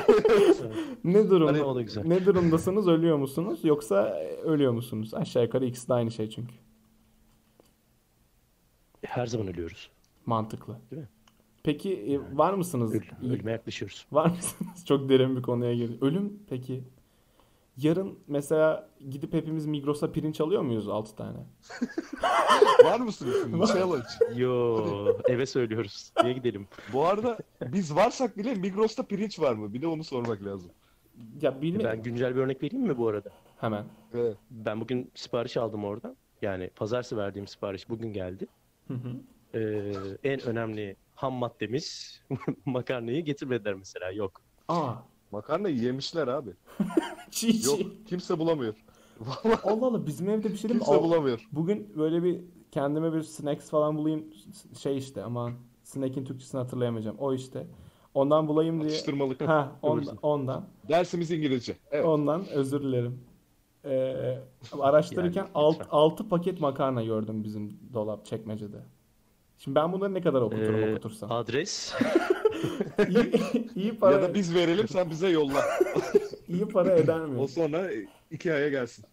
[1.04, 2.04] Ne durumda Hani o da güzel.
[2.04, 2.88] ne durumdasınız?
[2.88, 5.14] Ölüyor musunuz yoksa ölüyor musunuz?
[5.14, 6.54] Aşağı yukarı ikisi de aynı şey çünkü.
[9.02, 9.90] Her zaman ölüyoruz.
[10.26, 10.76] Mantıklı.
[10.90, 11.08] Değil mi?
[11.62, 12.94] Peki e, var mısınız?
[12.94, 14.06] Öl, İyi- ölüme yaklaşıyoruz.
[14.12, 14.84] Var mısınız?
[14.86, 15.98] Çok derin bir konuya girdi.
[16.00, 16.84] Ölüm peki.
[17.76, 21.38] Yarın mesela gidip hepimiz Migros'a pirinç alıyor muyuz 6 tane?
[22.84, 23.66] Var mısınız şimdi?
[23.66, 24.06] Challenge.
[24.42, 24.82] Yo
[25.28, 26.12] eve söylüyoruz.
[26.22, 26.68] Niye gidelim?
[26.92, 29.74] Bu arada biz varsak bile Migros'ta pirinç var mı?
[29.74, 30.70] Bir de onu sormak lazım.
[31.42, 31.90] Ya bilmiyorum.
[31.96, 33.30] Ben güncel bir örnek vereyim mi bu arada?
[33.60, 33.84] Hemen.
[34.14, 34.36] Evet.
[34.50, 36.16] Ben bugün sipariş aldım oradan.
[36.42, 38.46] Yani pazartesi verdiğim sipariş bugün geldi.
[38.88, 39.10] Hı hı.
[39.58, 39.92] Ee,
[40.24, 42.20] en önemli ham maddemiz
[42.66, 44.10] makarnayı getirmediler mesela.
[44.10, 44.42] Yok.
[44.68, 44.94] Aa,
[45.36, 46.50] Makarna yemişler abi.
[47.30, 47.68] çiğ çiğ.
[47.70, 48.74] Yok kimse bulamıyor.
[49.20, 50.84] Vallahi Allah Allah bizim evde bir şey değil mi?
[50.86, 51.48] kimse Al- bulamıyor.
[51.52, 52.40] Bugün böyle bir
[52.72, 54.24] kendime bir snacks falan bulayım
[54.78, 57.16] şey işte aman snack'in Türkçesini hatırlayamayacağım.
[57.18, 57.66] O işte.
[58.14, 58.90] Ondan bulayım diye.
[58.90, 59.40] Atıştırmalık.
[59.40, 60.18] Ha ondan, Kıvırsın.
[60.22, 60.64] ondan.
[60.88, 61.76] Dersimiz İngilizce.
[61.90, 62.04] Evet.
[62.04, 63.20] Ondan özür dilerim.
[63.84, 64.38] Ee,
[64.80, 65.88] araştırırken Yani, alt, lütfen.
[65.90, 68.76] 6 paket makarna gördüm bizim dolap çekmecede.
[69.58, 71.32] Şimdi ben bunları ne kadar okuturum Ee, okutursam.
[71.32, 71.94] adres
[73.08, 73.32] iyi,
[73.74, 75.64] iyi para Ya da biz verelim sen bize yolla.
[76.48, 77.40] iyi para eder mi?
[77.40, 77.90] O sonra
[78.30, 79.04] iki aya gelsin.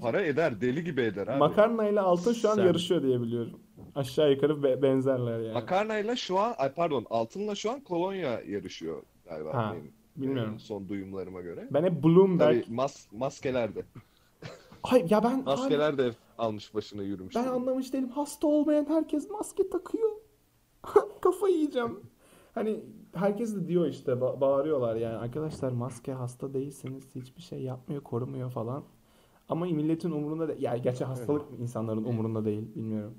[0.00, 0.60] Para eder.
[0.60, 1.38] Deli gibi eder abi.
[1.38, 3.60] Makarna ile altın şu an Sen- yarışıyor diye biliyorum.
[3.94, 5.52] Aşağı yukarı be- benzerler yani.
[5.54, 10.54] Makarnayla şu an, ay pardon altınla şu an kolonya yarışıyor galiba Ha, benim bilmiyorum.
[10.56, 11.68] e, son duyumlarıma göre.
[11.70, 12.64] Ben hep Bloomberg.
[12.64, 13.82] Tabii mas maskeler de.
[14.82, 17.34] Ay ya ben Maskeler de almış başına yürümüş.
[17.34, 18.08] ben anlamış değilim.
[18.10, 20.10] Hasta olmayan herkes maske takıyor.
[21.20, 22.00] Kafayı yiyeceğim.
[22.54, 22.84] Hani
[23.14, 28.50] herkes de diyor işte ba- bağırıyorlar yani arkadaşlar maske hasta değilsiniz hiçbir şey yapmıyor korumuyor
[28.50, 28.84] falan.
[29.48, 30.62] Ama milletin umurunda değil.
[30.62, 33.14] Yani gerçi hastalık insanların umurunda değil bilmiyorum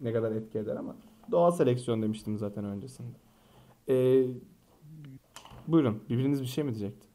[0.00, 0.96] ne kadar etki eder ama
[1.30, 3.16] doğal seleksiyon demiştim zaten öncesinde.
[3.88, 4.26] Ee,
[5.66, 7.06] buyurun birbiriniz bir şey mi diyecekti?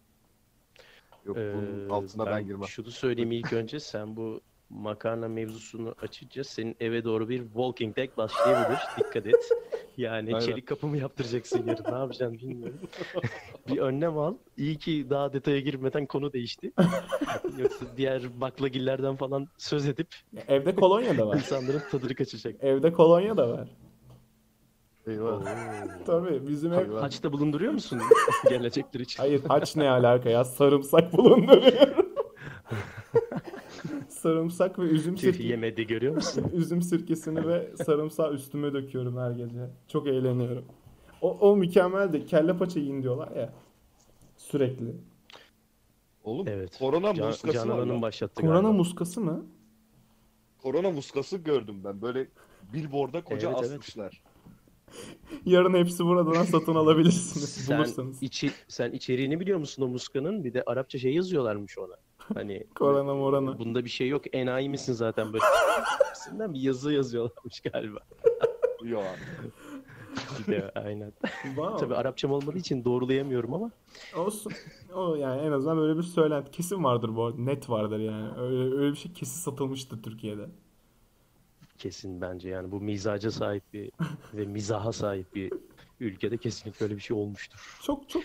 [1.25, 2.67] Yok Ee, bunun altına ben, girmem.
[2.67, 4.41] Şunu söyleyeyim ilk önce sen bu
[4.75, 8.79] makarna mevzusunu açınca senin eve doğru bir walking deck başlayabilir.
[8.97, 9.35] Dikkat et.
[9.97, 10.45] Yani Aynen.
[10.45, 11.83] çelik kapımı yaptıracaksın yarın.
[11.91, 12.79] Ne yapacaksın bilmiyorum.
[13.67, 14.35] bir önlem al.
[14.57, 16.71] İyi ki daha detaya girmeden konu değişti.
[17.57, 20.07] Yoksa diğer baklagillerden falan söz edip
[20.47, 21.35] Evde kolonya da var.
[21.35, 22.63] insanların tadını kaçacak.
[22.63, 23.67] Evde kolonya da var.
[25.07, 25.41] Eyvah.
[26.05, 26.91] Tabii bizim ev.
[26.93, 28.01] Haçta bulunduruyor musun
[28.49, 29.23] gelecekler için?
[29.23, 30.45] Hayır haç ne alaka ya?
[30.45, 32.05] Sarımsak bulunduruyorum.
[34.23, 36.45] Sarımsak ve üzüm Tüh sirke, yemedi görüyor musun?
[36.53, 39.69] üzüm sirkesini ve sarımsağı üstüme döküyorum her gece.
[39.87, 40.65] Çok eğleniyorum.
[41.21, 42.25] O, o mükemmeldi.
[42.25, 43.53] Kelle paça yiyin diyorlar ya.
[44.37, 44.95] Sürekli.
[46.23, 46.77] Oğlum Evet.
[46.79, 48.71] korona Can, muskası Canan var Hanım başlattı Korona galiba.
[48.71, 49.45] muskası mı?
[50.61, 52.01] Korona muskası gördüm ben.
[52.01, 52.27] Böyle
[52.73, 53.71] billboard'a koca Evet, evet.
[53.71, 54.23] asmışlar.
[55.45, 58.23] Yarın hepsi buradan satın alabilirsiniz Sen, bulursanız.
[58.23, 60.43] içi, sen içeriğini biliyor musun o muskanın?
[60.43, 61.95] Bir de Arapça şey yazıyorlarmış ona.
[62.33, 63.59] Hani Korona morana.
[63.59, 64.35] bunda bir şey yok.
[64.35, 65.43] Enayi misin zaten böyle?
[66.05, 67.99] Gibisinden bir yazı yazıyorlarmış galiba.
[68.83, 69.49] Yok abi.
[70.47, 71.13] Bir de aynen.
[71.43, 71.77] Wow.
[71.77, 73.71] Tabii Arapçam olmadığı için doğrulayamıyorum ama
[74.15, 74.53] Olsun.
[74.95, 77.37] O yani en azından böyle bir söylenti kesin vardır bu arada.
[77.41, 78.39] Net vardır yani.
[78.39, 80.49] Öyle, öyle bir şey kesin satılmıştır Türkiye'de.
[81.77, 83.91] kesin bence yani bu mizaca sahip bir
[84.33, 85.51] ve mizaha sahip bir
[85.99, 87.79] ülkede kesinlikle öyle bir şey olmuştur.
[87.83, 88.23] Çok çok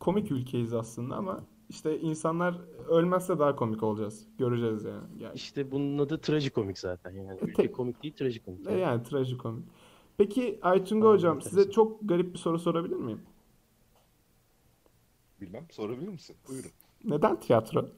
[0.00, 4.26] komik ülkeyiz aslında ama işte insanlar ölmezse daha komik olacağız.
[4.38, 5.04] Göreceğiz yani.
[5.18, 7.38] Yani, İşte bunun adı trajikomik zaten yani.
[7.42, 8.66] Ülke tek- komik değil trajikomik.
[8.66, 9.64] E yani trajikomik.
[10.16, 13.20] Peki Aytunga hocam size çok garip bir soru sorabilir miyim?
[15.40, 16.36] Bilmem sorabilir misin?
[16.48, 16.70] Buyurun.
[17.04, 17.88] Neden tiyatro?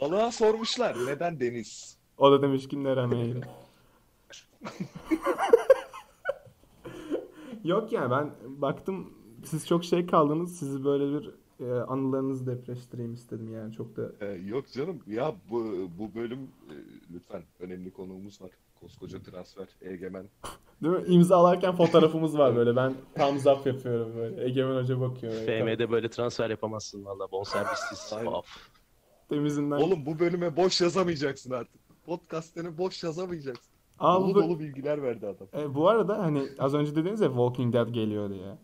[0.00, 1.98] Balığa sormuşlar neden deniz?
[2.18, 3.10] O da demiş ki neren
[7.64, 9.12] Yok yani ben baktım
[9.44, 10.58] siz çok şey kaldınız.
[10.58, 14.12] Sizi böyle bir e, anılarınızı depreştireyim istedim yani çok da.
[14.20, 15.64] Ee, yok canım ya bu,
[15.98, 16.74] bu bölüm e,
[17.14, 18.50] lütfen önemli konuğumuz var.
[18.80, 20.24] Koskoca transfer, egemen.
[20.82, 21.04] Değil mi?
[21.06, 22.76] İmzalarken fotoğrafımız var böyle.
[22.76, 24.44] Ben thumbs up yapıyorum böyle.
[24.44, 25.32] Egemen Hoca bakıyor.
[25.32, 28.14] FM'de böyle transfer yapamazsın valla bonservissiz.
[29.28, 29.76] Temizinden.
[29.76, 31.80] Oğlum bu bölüme boş yazamayacaksın artık.
[32.06, 33.73] Podcast'ını boş yazamayacaksın.
[34.00, 35.48] Bu dolu bö- dolu bilgiler verdi adam.
[35.56, 38.58] E, bu arada hani az önce dediniz ya Walking Dead geliyor diye.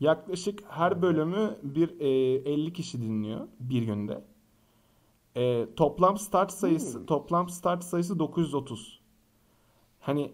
[0.00, 2.06] Yaklaşık her bölümü bir e,
[2.52, 4.24] 50 kişi dinliyor bir günde.
[5.36, 7.06] E, toplam start sayısı Hmm.
[7.06, 9.00] toplam start sayısı 930.
[10.00, 10.32] Hani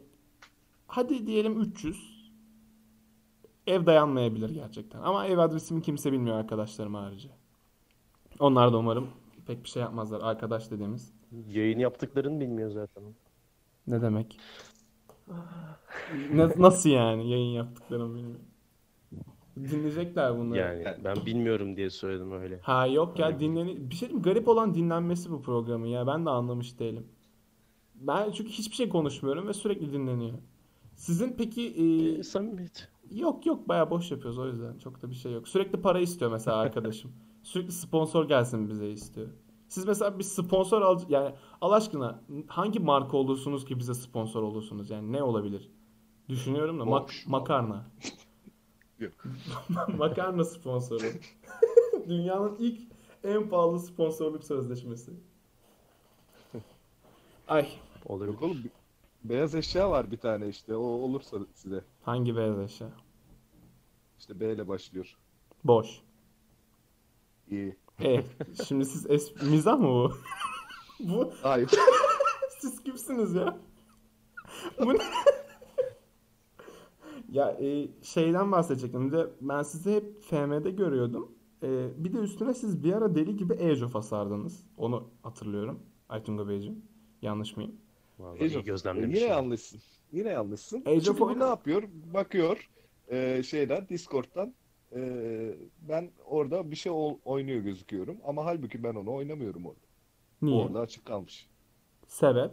[0.87, 2.12] hadi diyelim 300.
[3.66, 5.00] Ev dayanmayabilir gerçekten.
[5.02, 7.31] Ama ev adresimi kimse bilmiyor arkadaşlarım harici.
[8.40, 9.09] Onlar da umarım
[9.46, 10.20] pek bir şey yapmazlar.
[10.20, 11.12] Arkadaş dediğimiz.
[11.48, 13.02] Yayın yaptıklarını bilmiyor zaten.
[13.87, 14.38] Ne demek?
[16.33, 18.45] Ne- nasıl yani yayın yaptıklarımı bilmiyorum.
[19.57, 20.59] Dinleyecekler bunları.
[20.59, 22.59] Yani ben bilmiyorum diye söyledim öyle.
[22.62, 26.31] Ha yok ya dinleni bir şey diyeyim garip olan dinlenmesi bu programın ya ben de
[26.31, 27.07] anlamış değilim.
[27.95, 30.38] Ben çünkü hiçbir şey konuşmuyorum ve sürekli dinleniyor.
[30.97, 32.88] Sizin peki e, Ee, samimiyet.
[33.11, 35.49] yok yok bayağı boş yapıyoruz o yüzden çok da bir şey yok.
[35.49, 37.12] Sürekli para istiyor mesela arkadaşım.
[37.42, 39.29] sürekli sponsor gelsin bize istiyor.
[39.73, 44.91] Siz mesela bir sponsor al yani Allah aşkına hangi marka olursunuz ki bize sponsor olursunuz
[44.91, 45.71] yani ne olabilir?
[46.29, 47.87] Düşünüyorum da mak- makarna.
[49.99, 51.07] Makarna sponsoru.
[52.09, 52.81] Dünyanın ilk
[53.25, 55.13] en pahalı sponsorluk sözleşmesi.
[57.49, 57.69] Ay
[58.07, 58.33] Olabilir.
[58.33, 58.63] Yok oğlum
[59.25, 60.77] beyaz eşya var bir tane işte.
[60.77, 61.85] O olursa size.
[62.03, 62.89] hangi beyaz eşya?
[64.19, 65.17] İşte B ile başlıyor.
[65.65, 66.01] Boş.
[67.51, 67.77] İyi.
[68.05, 68.27] Evet.
[68.67, 70.12] Şimdi siz es- mizah mı bu?
[71.01, 71.71] bu Hayır.
[72.61, 73.59] siz kimsiniz ya?
[74.81, 74.99] Bu ne?
[77.33, 79.12] ya e, şeyden bahsedecektim.
[79.12, 81.33] De ben sizi hep FM'de görüyordum.
[81.62, 84.67] E, bir de üstüne siz bir ara deli gibi Age of asardınız.
[84.77, 85.81] Onu hatırlıyorum.
[86.09, 86.83] Aytunga Beyciğim.
[87.23, 87.73] Yanlış mıyım?
[88.19, 89.25] Vallahi Age iyi of- gözlemlemişsin.
[89.25, 89.81] Yine yanlışsın.
[90.12, 90.83] Yine yanlışsın.
[90.87, 91.83] Age of Çünkü ne yapıyor?
[92.15, 92.69] Bakıyor
[93.09, 94.55] e, şeyden Discord'dan
[94.96, 95.55] e,
[95.88, 99.81] ben orada bir şey ol- oynuyor gözüküyorum ama halbuki ben onu oynamıyorum orada.
[100.42, 100.64] Niye?
[100.64, 101.46] Orada açık kalmış.
[102.07, 102.50] Sebep?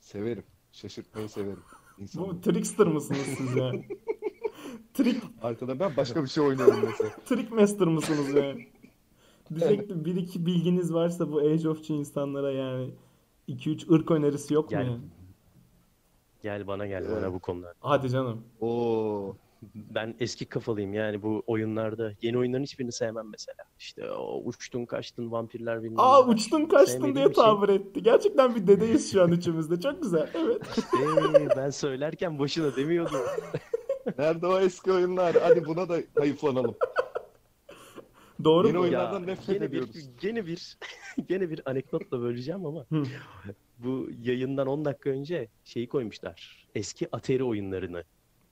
[0.00, 0.44] Severim.
[0.72, 1.62] Şaşırtmayı severim.
[1.98, 2.40] Bu İnsanı.
[2.40, 3.72] trickster mısınız siz ya?
[4.94, 7.10] Trick, Arkada ben başka bir şey oynuyorum mesela.
[7.26, 8.56] trick master mısınız ya?
[9.54, 12.90] Diyecektim bir iki bilginiz varsa bu Age of'çu insanlara yani
[13.48, 14.86] 2-3 ırk önerisi yok mu Gel.
[14.86, 14.98] ya?
[16.42, 17.16] Gel bana gel Evet.
[17.22, 17.74] bana bu konular.
[17.80, 18.44] Hadi canım.
[18.60, 19.36] Oo.
[19.74, 22.12] Ben eski kafalıyım yani bu oyunlarda.
[22.22, 23.64] Yeni oyunların hiçbirini sevmem mesela.
[23.78, 27.44] İşte o uçtun kaçtın vampirler bilmem Aa uçtun kaçtın diye bir şey.
[27.44, 28.02] tabir etti.
[28.02, 29.80] Gerçekten bir dedeyiz şu an üçümüzde.
[29.80, 30.30] Çok güzel.
[30.34, 30.62] Evet.
[31.42, 33.20] Ee, ben söylerken boşuna demiyordum.
[34.18, 35.36] Nerede o eski oyunlar?
[35.42, 36.74] Hadi buna da hayıflanalım.
[38.44, 38.82] Doğru Yeni mu?
[38.82, 40.10] oyun- Ya, Oyunlardan nefret gene bir, ediyoruz.
[40.20, 40.78] gene bir
[41.28, 42.86] gene bir anekdotla böleceğim ama
[43.78, 46.66] bu yayından 10 dakika önce şeyi koymuşlar.
[46.74, 48.04] Eski Atari oyunlarını.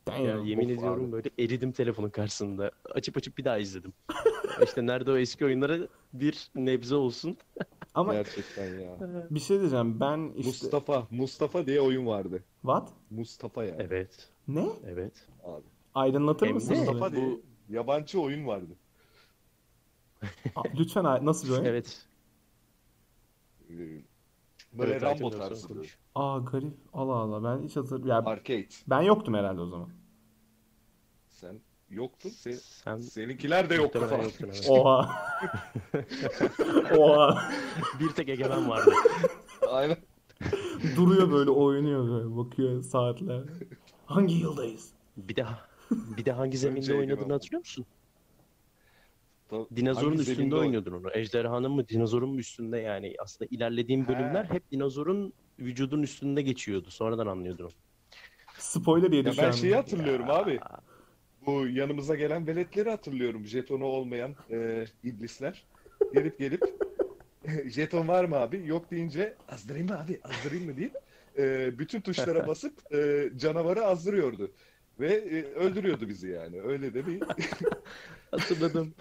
[0.07, 0.25] Damn.
[0.25, 1.13] Ya yemin ediyorum abi.
[1.13, 2.71] böyle eridim telefonun karşısında.
[2.91, 3.93] Açıp açıp bir daha izledim.
[4.65, 5.79] işte nerede o eski oyunlara
[6.13, 7.37] bir nebze olsun.
[7.95, 8.97] Ama Gerçekten ya.
[9.31, 10.01] bir şey diyeceğim.
[10.01, 10.49] Ben işte...
[10.49, 11.07] Mustafa.
[11.11, 12.43] Mustafa diye oyun vardı.
[12.63, 12.89] What?
[13.11, 13.83] Mustafa yani.
[13.83, 14.29] Evet.
[14.49, 14.67] Ne?
[14.87, 15.13] Evet.
[15.45, 15.63] Abi.
[15.95, 16.79] Aydınlatır Hem de- mısınız?
[16.79, 17.29] Mustafa diye
[17.69, 18.73] yabancı oyun vardı.
[20.57, 21.65] Aa, Lütfen ay- nasıl bir oyun?
[21.65, 22.07] Evet.
[23.71, 23.75] Ee,
[24.79, 25.69] Böyle Evet, Rambo tarzı.
[25.69, 25.99] konuş.
[26.15, 26.75] Aa garip.
[26.93, 27.45] Allah Allah.
[27.59, 28.05] Ben hiç hatır...
[28.05, 28.67] Ya, Arcade.
[28.87, 29.89] ben yoktum herhalde o zaman.
[31.29, 31.61] Sen
[31.91, 32.29] yoktun.
[32.29, 34.49] Se- Sen seninkiler de yoktu muhtemelen falan.
[34.49, 34.67] yoktun, evet.
[34.71, 35.11] Oha.
[36.99, 37.51] Oha.
[38.01, 38.91] Bir tek egemen vardı.
[39.71, 39.97] Aynen.
[40.97, 43.43] Duruyor böyle oynuyor böyle bakıyor saatler.
[44.07, 44.91] Hangi yıldayız?
[45.17, 45.47] Bir de
[45.91, 47.35] bir de hangi zeminde Şey oynadığını oldu.
[47.35, 47.87] hatırlıyor musun?
[49.51, 49.77] Tabii.
[49.77, 51.11] Dinozorun Hangi üstünde zeminde oynuyordun onu.
[51.15, 54.55] Ejderhanın mı dinozorun mu üstünde yani aslında ilerlediğim bölümler Ha.
[54.55, 56.91] hep dinozorun vücudun üstünde geçiyordu.
[56.91, 57.73] Sonradan anlıyordun.
[58.59, 60.61] Spoiler yedi Ya ben şeyi hatırlıyorum abi.
[61.47, 63.47] Bu yanımıza gelen veletleri hatırlıyorum.
[63.47, 65.67] Jetonu olmayan e, iblisler.
[66.15, 66.63] Gelip gelip
[67.67, 68.63] jeton var mı abi?
[68.67, 70.21] Yok deyince azdırayım mı abi?
[70.25, 70.95] Azdırayım mı deyip
[71.39, 74.51] e, bütün tuşlara basıp e, canavarı azdırıyordu.
[75.01, 76.61] Ve e, öldürüyordu bizi yani.
[76.61, 77.23] Öyle de bir
[78.31, 78.95] Hatırladım.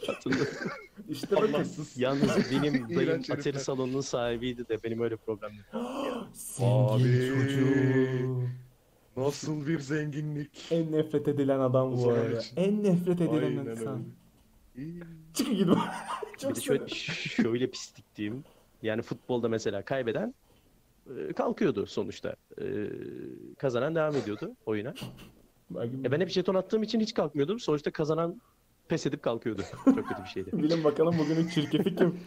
[1.08, 1.52] İşte bakın.
[1.52, 1.98] Allahsız.
[1.98, 5.64] Yalnız benim dayım İğrenç Atari salonunun sahibiydi de benim öyle problemim.
[6.60, 7.02] Abi.
[7.28, 8.42] çocuğu.
[9.16, 10.68] Nasıl bir zenginlik.
[10.70, 12.38] En nefret edilen adam bu zaman arada.
[12.40, 12.56] için.
[12.56, 14.04] En nefret edilen Aynen insan.
[14.76, 14.86] öyle.
[14.90, 15.02] İyi.
[15.34, 15.68] Çıkın gidin.
[15.74, 17.18] Bir Çok de şöyle, şöyle.
[17.48, 18.44] şöyle pislik diyeyim.
[18.82, 20.34] Yani futbolda mesela kaybeden
[21.28, 22.36] e, kalkıyordu sonuçta.
[22.60, 22.64] E,
[23.58, 24.94] Kazanan devam ediyordu oyuna.
[26.04, 27.60] E ben hep jeton attığım için hiç kalkmıyordum.
[27.60, 28.40] Sonuçta kazanan
[28.88, 29.62] pes edip kalkıyordu.
[29.84, 30.50] Çok kötü bir şeydi.
[30.52, 32.20] Bilin bakalım bugünün çirkefi kim?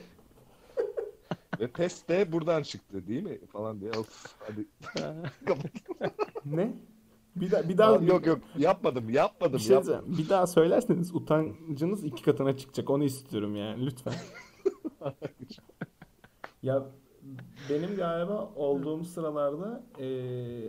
[1.59, 3.39] Ve PES de buradan çıktı değil mi?
[3.51, 3.91] Falan diye.
[3.91, 4.65] Of, hadi
[5.45, 5.71] kapat.
[6.45, 6.73] Ne?
[7.35, 10.05] Bir daha bir daha Abi yok yok yapmadım yapmadım bir şey yapmadım.
[10.05, 10.25] diyeceğim.
[10.25, 12.89] Bir daha söylerseniz utancınız iki katına çıkacak.
[12.89, 14.13] Onu istiyorum yani lütfen.
[16.63, 16.85] ya
[17.69, 20.07] benim galiba olduğum sıralarda eee,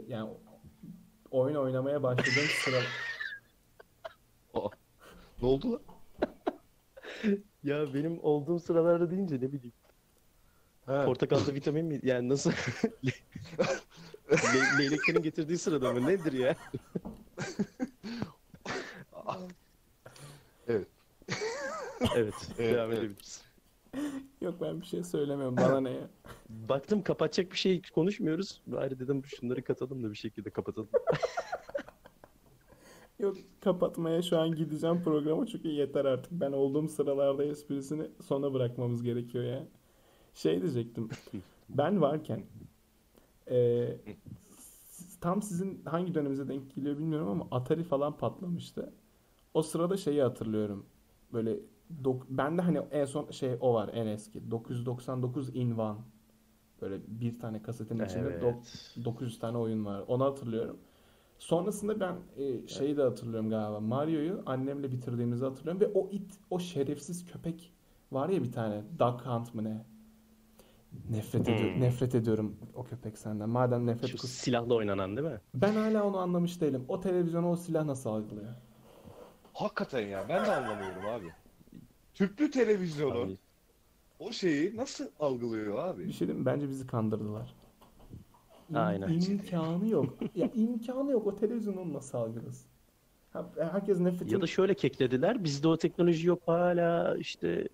[0.09, 0.31] yani
[1.31, 2.77] oyun oynamaya başladığım sıra
[5.43, 5.81] Ne oldu lan?
[7.63, 9.73] Ya benim olduğum sıralarda deyince ne bileyim.
[10.87, 11.05] Ha.
[11.05, 12.01] Portakalda vitamin mi?
[12.03, 12.53] Yani nasıl?
[14.33, 16.07] Le- leyleklerin getirdiği sırada mı?
[16.07, 16.57] Nedir ya?
[20.69, 20.87] Evet.
[22.15, 22.35] Evet.
[22.59, 22.99] Evet, devam evet.
[22.99, 23.45] edebiliriz.
[24.41, 26.11] yok ben bir şey söylemiyorum bana ne ya.
[26.49, 28.63] Baktım kapatacak bir şey konuşmuyoruz.
[28.67, 30.89] Bari dedim şunları katalım da bir şekilde kapatalım.
[33.21, 36.33] Yok kapatmaya şu an gideceğim programı çünkü yeter artık.
[36.33, 39.67] Ben olduğum sıralarda esprisini sona bırakmamız gerekiyor ya.
[40.35, 41.09] Şey diyecektim.
[41.69, 42.43] Ben varken
[43.47, 48.93] s- tam sizin hangi döneminize denk geliyor bilmiyorum ama Atari falan patlamıştı.
[49.55, 50.87] O sırada şeyi hatırlıyorum.
[51.33, 51.57] Böyle
[52.05, 54.51] dok- bende hani en son şey o var en eski.
[54.51, 55.99] 999 in one.
[56.83, 58.45] Böyle bir tane kasetin içinde Evet.
[59.05, 60.05] 900 tane oyun var.
[60.09, 60.77] Onu hatırlıyorum.
[61.41, 63.81] Sonrasında ben e, şeyi de hatırlıyorum galiba.
[63.81, 67.73] Mario'yu annemle bitirdiğimizi hatırlıyorum ve o it, o şerefsiz köpek
[68.13, 68.83] var ya bir tane.
[68.99, 69.85] Duck Hunt mı ne?
[71.11, 71.75] Nefret ediyorum.
[71.75, 71.83] Hmm.
[71.83, 73.49] Nefret ediyorum o köpek senden.
[73.49, 74.31] Madem nefret Şu kus.
[74.31, 75.41] silahla oynanan değil mi?
[75.55, 76.85] Ben hala onu anlamış değilim.
[76.89, 78.53] O televizyona o silah nasıl algılıyor?
[79.53, 81.27] Hakikaten ya ben de anlamıyorum abi.
[82.15, 83.39] Tüplü televizyonu Abi,
[84.19, 86.07] o şeyi nasıl algılıyor abi?
[86.07, 86.47] Bir şey diyeyim mi?
[86.47, 87.55] Bence bizi kandırdılar.
[88.75, 89.09] Aynen.
[89.09, 90.19] İmkanı yok.
[90.35, 91.27] ya imkanı yok.
[91.27, 92.71] O televizyonu nasıl algılasın?
[93.33, 94.35] Ha, herkes nefretin...
[94.35, 95.45] ya da şöyle keklediler.
[95.45, 97.69] Bizde o teknoloji yok hala işte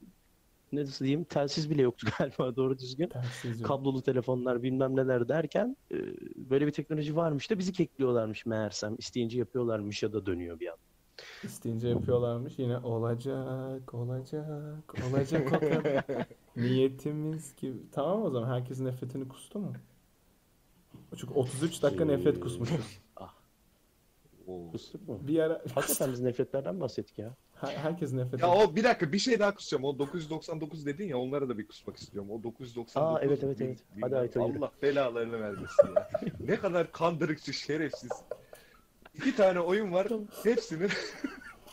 [0.73, 3.09] ne diyeyim telsiz bile yoktu galiba doğru düzgün.
[3.09, 3.69] Telsiz yok.
[3.69, 5.97] Kablolu telefonlar bilmem neler derken e,
[6.37, 8.95] böyle bir teknoloji varmış da bizi kekliyorlarmış meğersem.
[8.99, 10.77] İsteyince yapıyorlarmış ya da dönüyor bir an.
[11.43, 12.59] İsteyince yapıyorlarmış.
[12.59, 16.27] Yine olacak, olacak, olacak o kadar.
[16.57, 17.91] Niyetimiz gibi.
[17.93, 19.73] Tamam o zaman herkesin nefretini kustu mu?
[21.17, 22.99] Çünkü 33 dakika nefret kusmuşuz.
[24.47, 24.71] Oo.
[24.73, 25.19] Kustuk mu?
[25.23, 27.35] Bir ara Hakikaten biz nefretlerden bahsettik ya.
[27.61, 29.85] Her- herkes nefret Ya o bir dakika bir şey daha kusacağım.
[29.85, 32.31] O 999 dedin ya onlara da bir kusmak istiyorum.
[32.31, 32.97] O 999.
[32.97, 33.79] Aa, evet, evet, bin- evet.
[33.97, 34.59] bin- Hadi yürü.
[34.59, 36.09] Allah belalarını vermesin ya.
[36.41, 38.11] ne kadar kandırıkçı, şerefsiz.
[39.15, 40.09] İki tane oyun var.
[40.43, 40.91] Hepsinin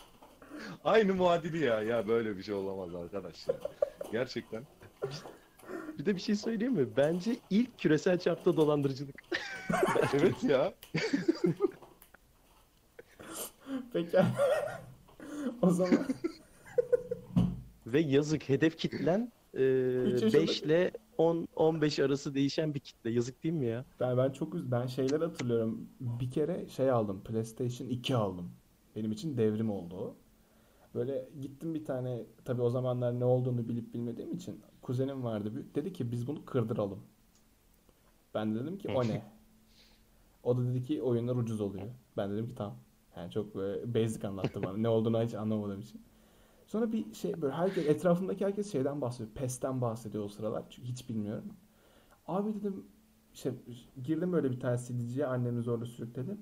[0.84, 1.82] aynı muadili ya.
[1.82, 3.54] Ya böyle bir şey olamaz arkadaş ya.
[4.12, 4.62] Gerçekten.
[5.98, 6.86] Bir de bir şey söyleyeyim mi?
[6.96, 9.14] Bence ilk küresel çapta dolandırıcılık.
[10.14, 10.74] Evet ya.
[13.92, 14.18] Peki.
[15.62, 16.06] o zaman
[17.86, 23.10] Ve yazık hedef kitlen Üç yaşında- 5 ile 10-15 arası değişen bir kitle.
[23.10, 23.84] Yazık değil mi ya?
[24.00, 25.88] ben, ben çok üz- ben şeyler hatırlıyorum.
[26.00, 27.22] Bir kere şey aldım.
[27.24, 28.50] PlayStation 2 aldım.
[28.96, 30.16] Benim için devrim oldu o.
[30.94, 35.92] Böyle gittim bir tane tabii o zamanlar ne olduğunu bilip bilmediğim için kuzenim vardı dedi
[35.92, 37.00] ki biz bunu kırdıralım.
[38.34, 39.22] Ben de dedim ki o ne?
[40.42, 41.86] O da dedi ki oyunlar ucuz oluyor.
[42.16, 42.76] Ben dedim ki tamam.
[43.16, 44.76] Yani çok böyle basic anlattı bana.
[44.76, 46.02] Ne olduğunu hiç anlamadığım için.
[46.66, 49.30] Sonra bir şey böyle herkes etrafımdaki herkes şeyden bahsediyor.
[49.34, 50.64] PES'ten bahsediyor o sıralar.
[50.70, 51.52] Çünkü hiç bilmiyorum.
[52.26, 52.86] Abi dedim
[53.34, 53.54] işte
[54.04, 56.40] girdim böyle bir tane CD'ciye annemi zorla sürükledim.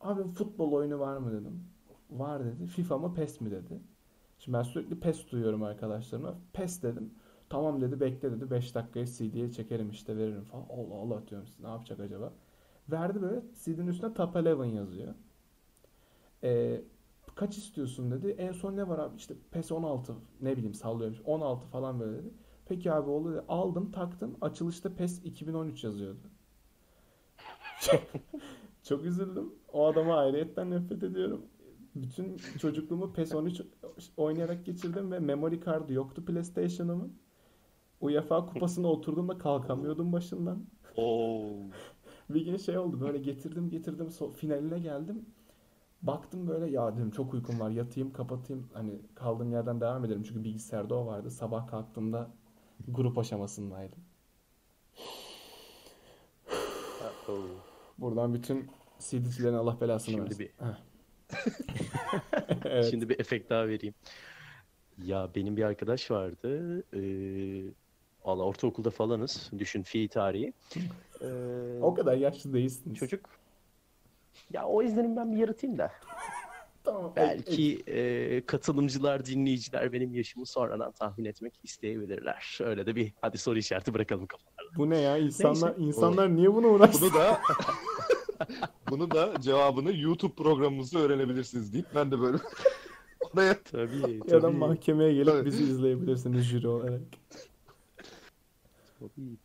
[0.00, 1.64] Abi futbol oyunu var mı dedim.
[2.10, 2.66] Var dedi.
[2.66, 3.80] FIFA mı PES mi dedi.
[4.44, 6.34] Şimdi ben sürekli PES duyuyorum arkadaşlarıma.
[6.52, 7.14] PES dedim.
[7.50, 10.64] Tamam dedi bekle dedi 5 dakikaya CD'ye çekerim işte veririm falan.
[10.70, 12.32] Allah Allah diyorum ne yapacak acaba?
[12.90, 15.14] Verdi böyle CD'nin üstüne Top 11 yazıyor.
[16.42, 16.80] Ee,
[17.34, 18.28] kaç istiyorsun dedi.
[18.38, 22.30] En son ne var abi işte PES 16 ne bileyim sallıyorum 16 falan böyle dedi.
[22.66, 23.44] Peki abi oldu.
[23.48, 26.30] Aldım taktım açılışta PES 2013 yazıyordu.
[28.82, 29.54] Çok üzüldüm.
[29.72, 31.42] O adama ayrıyetten nefret ediyorum.
[31.94, 33.60] Bütün çocukluğumu PES 13
[34.16, 37.12] oynayarak geçirdim ve memory kartı yoktu PlayStation'ımın.
[38.00, 40.64] UEFA kupasına oturduğumda kalkamıyordum başından.
[40.96, 41.50] Oo.
[42.30, 45.26] Bir gün şey oldu böyle getirdim getirdim so- finaline geldim.
[46.02, 50.44] Baktım böyle ya dedim çok uykum var yatayım kapatayım hani kaldığım yerden devam ederim çünkü
[50.44, 51.30] bilgisayarda o vardı.
[51.30, 52.30] Sabah kalktığımda
[52.88, 53.98] grup aşamasındaydım.
[57.98, 60.38] Buradan bütün CD'cilerin Allah belasını Şimdi versin.
[60.38, 60.78] bir- Heh.
[62.64, 62.90] Evet.
[62.90, 63.94] Şimdi bir efekt daha vereyim.
[65.04, 66.78] Ya benim bir arkadaş vardı.
[66.94, 67.00] Ee,
[68.24, 69.50] valla ortaokulda falanız.
[69.58, 70.52] Düşün fi tarihi.
[71.20, 71.26] Ee,
[71.82, 72.98] O kadar yaşlı değilsiniz.
[72.98, 73.28] çocuk.
[74.52, 75.92] Ya o izlenim ben bir yaratayım da.
[76.84, 77.12] Tamam.
[77.16, 82.58] Belki e, katılımcılar, dinleyiciler benim yaşımı sonradan tahmin etmek isteyebilirler.
[82.62, 84.76] Öyle de bir hadi soru işareti bırakalım kafalarına.
[84.76, 85.18] Bu ne ya?
[85.18, 85.82] İnsanlar Neyse.
[85.82, 87.02] insanlar niye buna uğraşsın?
[87.12, 87.40] Bunu da
[88.90, 92.38] bunu da cevabını YouTube programımızda öğrenebilirsiniz deyip ben de böyle
[93.34, 94.56] oraya Tabii, Ya da tabii.
[94.56, 95.44] mahkemeye gelip Tabii.
[95.46, 97.00] bizi izleyebilirsiniz jüri olarak.
[98.98, 99.36] Tabii.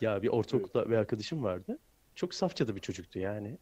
[0.00, 1.78] Ya bir ortaokulda bir arkadaşım vardı.
[2.14, 3.58] Çok safça da bir çocuktu yani.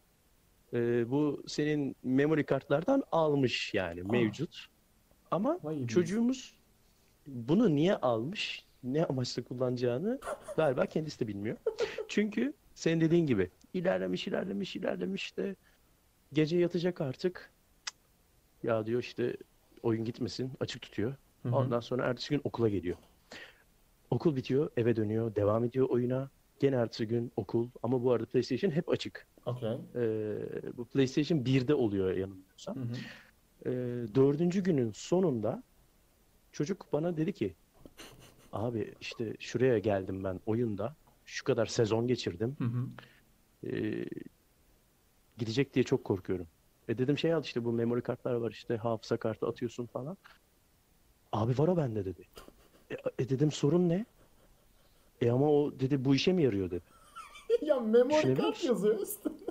[0.72, 4.66] Ee, bu senin memory kartlardan almış yani mevcut.
[5.30, 5.86] Ama Vay be.
[5.86, 6.54] çocuğumuz
[7.26, 10.20] bunu niye almış, ne amaçla kullanacağını
[10.56, 11.56] galiba kendisi de bilmiyor.
[12.08, 15.56] Çünkü senin dediğin gibi ilerlemiş, ilerlemiş, ilerlemiş de
[16.32, 17.52] gece yatacak artık.
[18.62, 19.36] Ya diyor işte
[19.82, 21.14] oyun gitmesin, açık tutuyor.
[21.42, 21.56] Hı hı.
[21.56, 22.96] Ondan sonra ertesi gün okula geliyor.
[24.10, 26.30] Okul bitiyor, eve dönüyor, devam ediyor oyuna.
[26.60, 29.26] Gene ertesi gün okul ama bu arada PlayStation hep açık.
[29.46, 29.78] Okey.
[29.94, 30.38] Ee,
[30.76, 32.76] bu PlayStation 1'de oluyor yanılmıyorsam.
[32.76, 32.96] Hı hı.
[33.66, 33.70] Ee,
[34.14, 35.62] dördüncü günün sonunda
[36.52, 37.56] çocuk bana dedi ki
[38.52, 42.86] abi işte şuraya geldim ben oyunda şu kadar sezon geçirdim Hı hı.
[43.66, 44.04] Ee,
[45.38, 46.46] gidecek diye çok korkuyorum.
[46.88, 50.16] E dedim şey al işte bu memory kartlar var işte hafıza kartı atıyorsun falan.
[51.32, 52.24] Abi var o bende dedi.
[52.90, 54.04] E, e dedim sorun ne?
[55.20, 56.84] E ama o dedi bu işe mi yarıyor dedi.
[57.62, 59.34] ya memory kart yazıyor üstüne.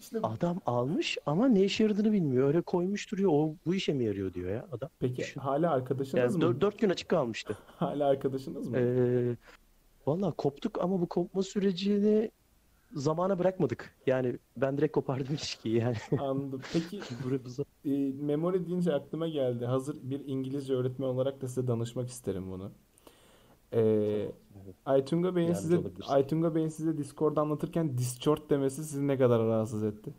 [0.00, 2.48] İşte Adam almış ama ne işe yaradığını bilmiyor.
[2.48, 3.30] Öyle koymuş duruyor.
[3.32, 4.90] O bu işe mi yarıyor diyor ya adam.
[4.98, 5.40] peki Düşün.
[5.40, 6.40] hala arkadaşınız Yani mı?
[6.42, 7.58] dör- dört gün açık kalmıştı.
[7.66, 8.78] Hala arkadaşınız mı?
[8.78, 9.36] Ee,
[10.06, 12.30] Valla koptuk ama bu kopma sürecini
[12.94, 13.94] zamana bırakmadık.
[14.06, 15.96] Yani ben direkt kopardım ilişkiyi yani.
[16.18, 16.60] Anladım.
[16.72, 17.00] Peki
[17.84, 19.66] e, memory deyince aklıma geldi.
[19.66, 22.72] Hazır bir İngilizce öğretmen olarak da size danışmak isterim bunu.
[23.74, 24.32] Ee,
[24.86, 26.12] Aytunga Bey'in size olabilirsin.
[26.12, 30.14] Aytunga Bey'in size Discord anlatırken Discord demesi sizi ne kadar rahatsız etti?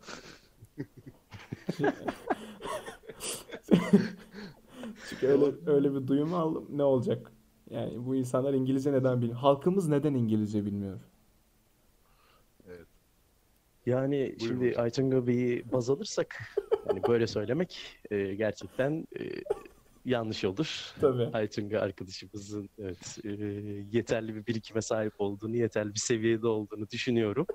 [5.09, 6.65] Çünkü öyle öyle bir duyum aldım.
[6.69, 7.31] Ne olacak?
[7.69, 9.39] Yani bu insanlar İngilizce neden bilmiyor?
[9.39, 10.99] Halkımız neden İngilizce bilmiyor?
[13.85, 14.83] Yani Buyurun şimdi hocam.
[14.83, 16.39] Aytunga Bey'i baz alırsak
[16.89, 19.23] yani böyle söylemek e, gerçekten e,
[20.05, 20.93] yanlış olur.
[21.01, 21.29] Tabii.
[21.33, 23.29] Aytunga arkadaşımızın evet e,
[23.91, 27.45] yeterli bir birikime sahip olduğunu, yeterli bir seviyede olduğunu düşünüyorum.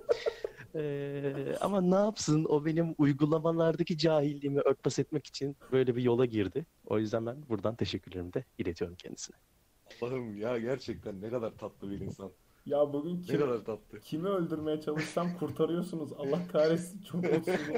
[0.74, 6.66] E, ama ne yapsın o benim uygulamalardaki cahilliğimi örtbas etmek için böyle bir yola girdi.
[6.86, 9.36] O yüzden ben buradan teşekkürlerimi de iletiyorum kendisine.
[10.02, 12.32] Allah'ım ya gerçekten ne kadar tatlı bir insan.
[12.68, 14.00] Ya bugün Ne kim, kadar tatlı.
[14.00, 16.12] kimi öldürmeye çalışsam kurtarıyorsunuz.
[16.12, 17.74] Allah kahretsin çok mutsuzum.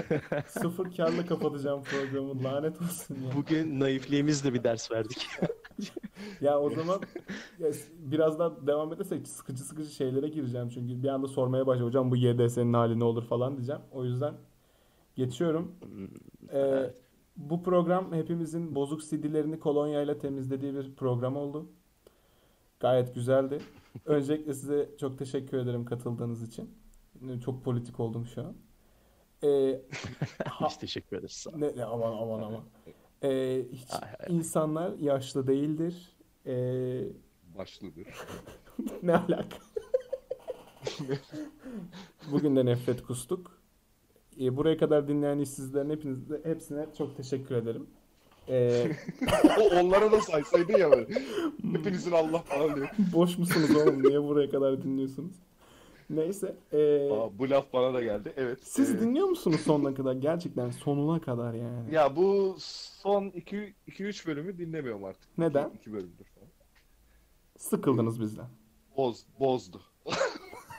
[0.47, 2.45] Sıfır karla kapatacağım programı.
[2.45, 3.30] Lanet olsun ya.
[3.36, 5.26] Bugün naifliğimizle bir ders verdik.
[6.41, 7.01] Ya o zaman
[7.59, 11.88] ya s- biraz daha devam edersek sıkıcı sıkıcı şeylere gireceğim çünkü bir anda sormaya başlayacağım.
[11.88, 13.80] Hocam bu YDS'nin hali ne olur falan diyeceğim.
[13.93, 14.34] O yüzden
[15.16, 15.72] geçiyorum.
[16.53, 16.91] Ee,
[17.36, 21.66] bu program hepimizin bozuk CD'lerini kolonyayla temizlediği bir program oldu.
[22.81, 23.59] Gayet güzeldi.
[24.07, 26.70] Öncelikle size çok teşekkür ederim katıldığınız için.
[27.45, 28.57] Çok politik oldum şu an.
[29.45, 29.83] Ee,
[30.47, 31.33] ha- Biz teşekkür ederiz.
[31.33, 31.55] Sağ ol.
[31.57, 32.62] ne, ne aman aman aman.
[33.22, 36.16] Ee, hiç Ay, ay, insanlar yaşlı değildir.
[36.47, 37.03] Ee,
[37.59, 38.07] Başlıdır.
[39.03, 39.57] ne alaka?
[42.33, 43.61] Bugün de nefret kustuk.
[44.41, 47.87] Ee, buraya kadar dinleyen işsizlerin hepinize, hepsine çok teşekkür ederim.
[48.51, 48.86] Ee,
[49.61, 51.07] O onlara da saysaydın ya böyle.
[51.72, 52.88] Hepinizin Allah falan diyor.
[53.14, 54.03] boş musunuz oğlum?
[54.03, 55.32] Niye buraya kadar dinliyorsunuz?
[56.11, 56.57] Neyse.
[56.72, 58.32] ee, Aa, bu laf bana da geldi.
[58.36, 58.59] Evet.
[58.62, 60.12] siz Ee, dinliyor musunuz sonuna kadar?
[60.12, 61.94] Gerçekten sonuna kadar yani.
[61.94, 65.38] Ya bu son 2-3 bölümü dinlemiyorum artık.
[65.38, 65.70] Neden?
[65.80, 66.48] 2 bölümdür falan.
[67.59, 68.48] Sıkıldınız bizden.
[68.96, 69.80] Boz, bozdu.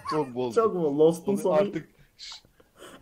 [0.10, 0.56] Çok bozdu.
[0.56, 1.00] Çok mu?
[1.00, 1.90] Lost'un Onu sonu artık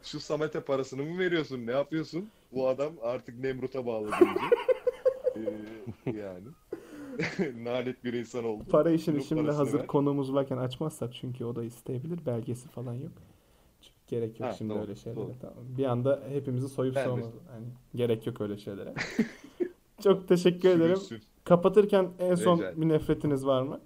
[0.03, 1.67] şu Samet'e parasını mı veriyorsun?
[1.67, 2.29] Ne yapıyorsun?
[2.51, 4.09] Bu adam artık Nemrut'a bağlı.
[5.35, 6.47] Ee, yani.
[7.65, 8.63] Nalet bir insan oldu.
[8.69, 9.87] para işini Bunun şimdi hazır ver.
[9.87, 12.25] konuğumuz varken açmazsak çünkü o da isteyebilir.
[12.25, 13.11] Belgesi falan yok.
[13.81, 15.21] Çünkü gerek yok Ha, şimdi tamam, öyle şeylere.
[15.21, 15.33] doğru.
[15.41, 15.55] Tamam.
[15.77, 17.25] Bir anda hepimizi soyup Ben soğumaz.
[17.53, 18.93] Yani gerek yok öyle şeylere.
[20.03, 20.97] Çok teşekkür ederim.
[20.97, 21.27] Sürünsün.
[21.43, 23.79] Kapatırken en son Rica bir nefretiniz var mı?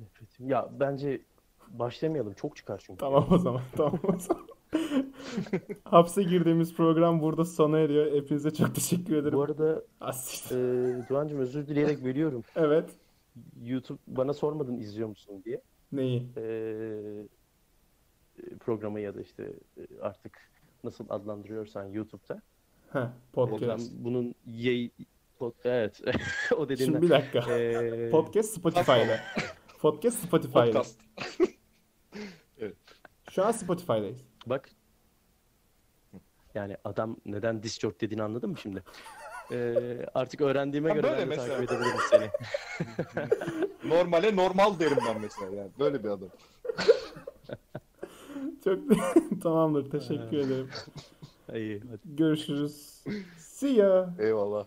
[0.00, 0.48] Nefretim.
[0.48, 1.20] Ya bence
[1.68, 2.34] başlamayalım.
[2.34, 2.98] Çok çıkar çünkü.
[3.00, 3.62] Tamam o zaman.
[3.76, 4.46] Tamam o zaman.
[5.84, 8.12] Hapse girdiğimiz program burada sona eriyor.
[8.14, 9.38] Hepinize çok teşekkür ederim.
[9.38, 10.52] Bu arada Asit.
[10.52, 10.56] e,
[11.10, 12.42] Doğancığım özür dileyerek veriyorum.
[12.56, 12.90] Evet.
[13.62, 15.60] YouTube bana sormadın izliyor musun diye.
[15.92, 16.26] Neyi?
[16.36, 16.46] E,
[18.60, 20.38] programı ya da işte e, artık
[20.84, 22.42] nasıl adlandırıyorsan YouTube'da.
[22.92, 23.92] Heh, podcast.
[23.94, 24.90] bunun yay...
[25.40, 26.00] pod- Evet.
[26.56, 26.92] o dediğinden.
[26.92, 27.58] Şimdi bir dakika.
[27.58, 29.18] E, Podcast Spotify'da.
[29.80, 30.64] Podcast Spotify'da.
[30.64, 31.00] Podcast.
[33.30, 34.18] Şu an Spotify'dayız.
[34.46, 34.70] Bak.
[36.54, 38.82] Yani adam neden Discord dediğini anladın mı şimdi?
[39.50, 41.48] Ee, artık öğrendiğime Ha, göre böyle ben de mesela.
[41.58, 42.30] takip edebilirim seni.
[43.90, 45.70] Normale normal derim ben mesela yani.
[45.78, 46.28] Böyle bir adam.
[48.64, 48.78] Çok
[49.42, 49.90] tamamdır.
[49.90, 50.68] Teşekkür ederim.
[51.54, 52.00] İyi, hadi.
[52.04, 53.04] Görüşürüz.
[53.38, 54.14] See ya.
[54.18, 54.66] Eyvallah.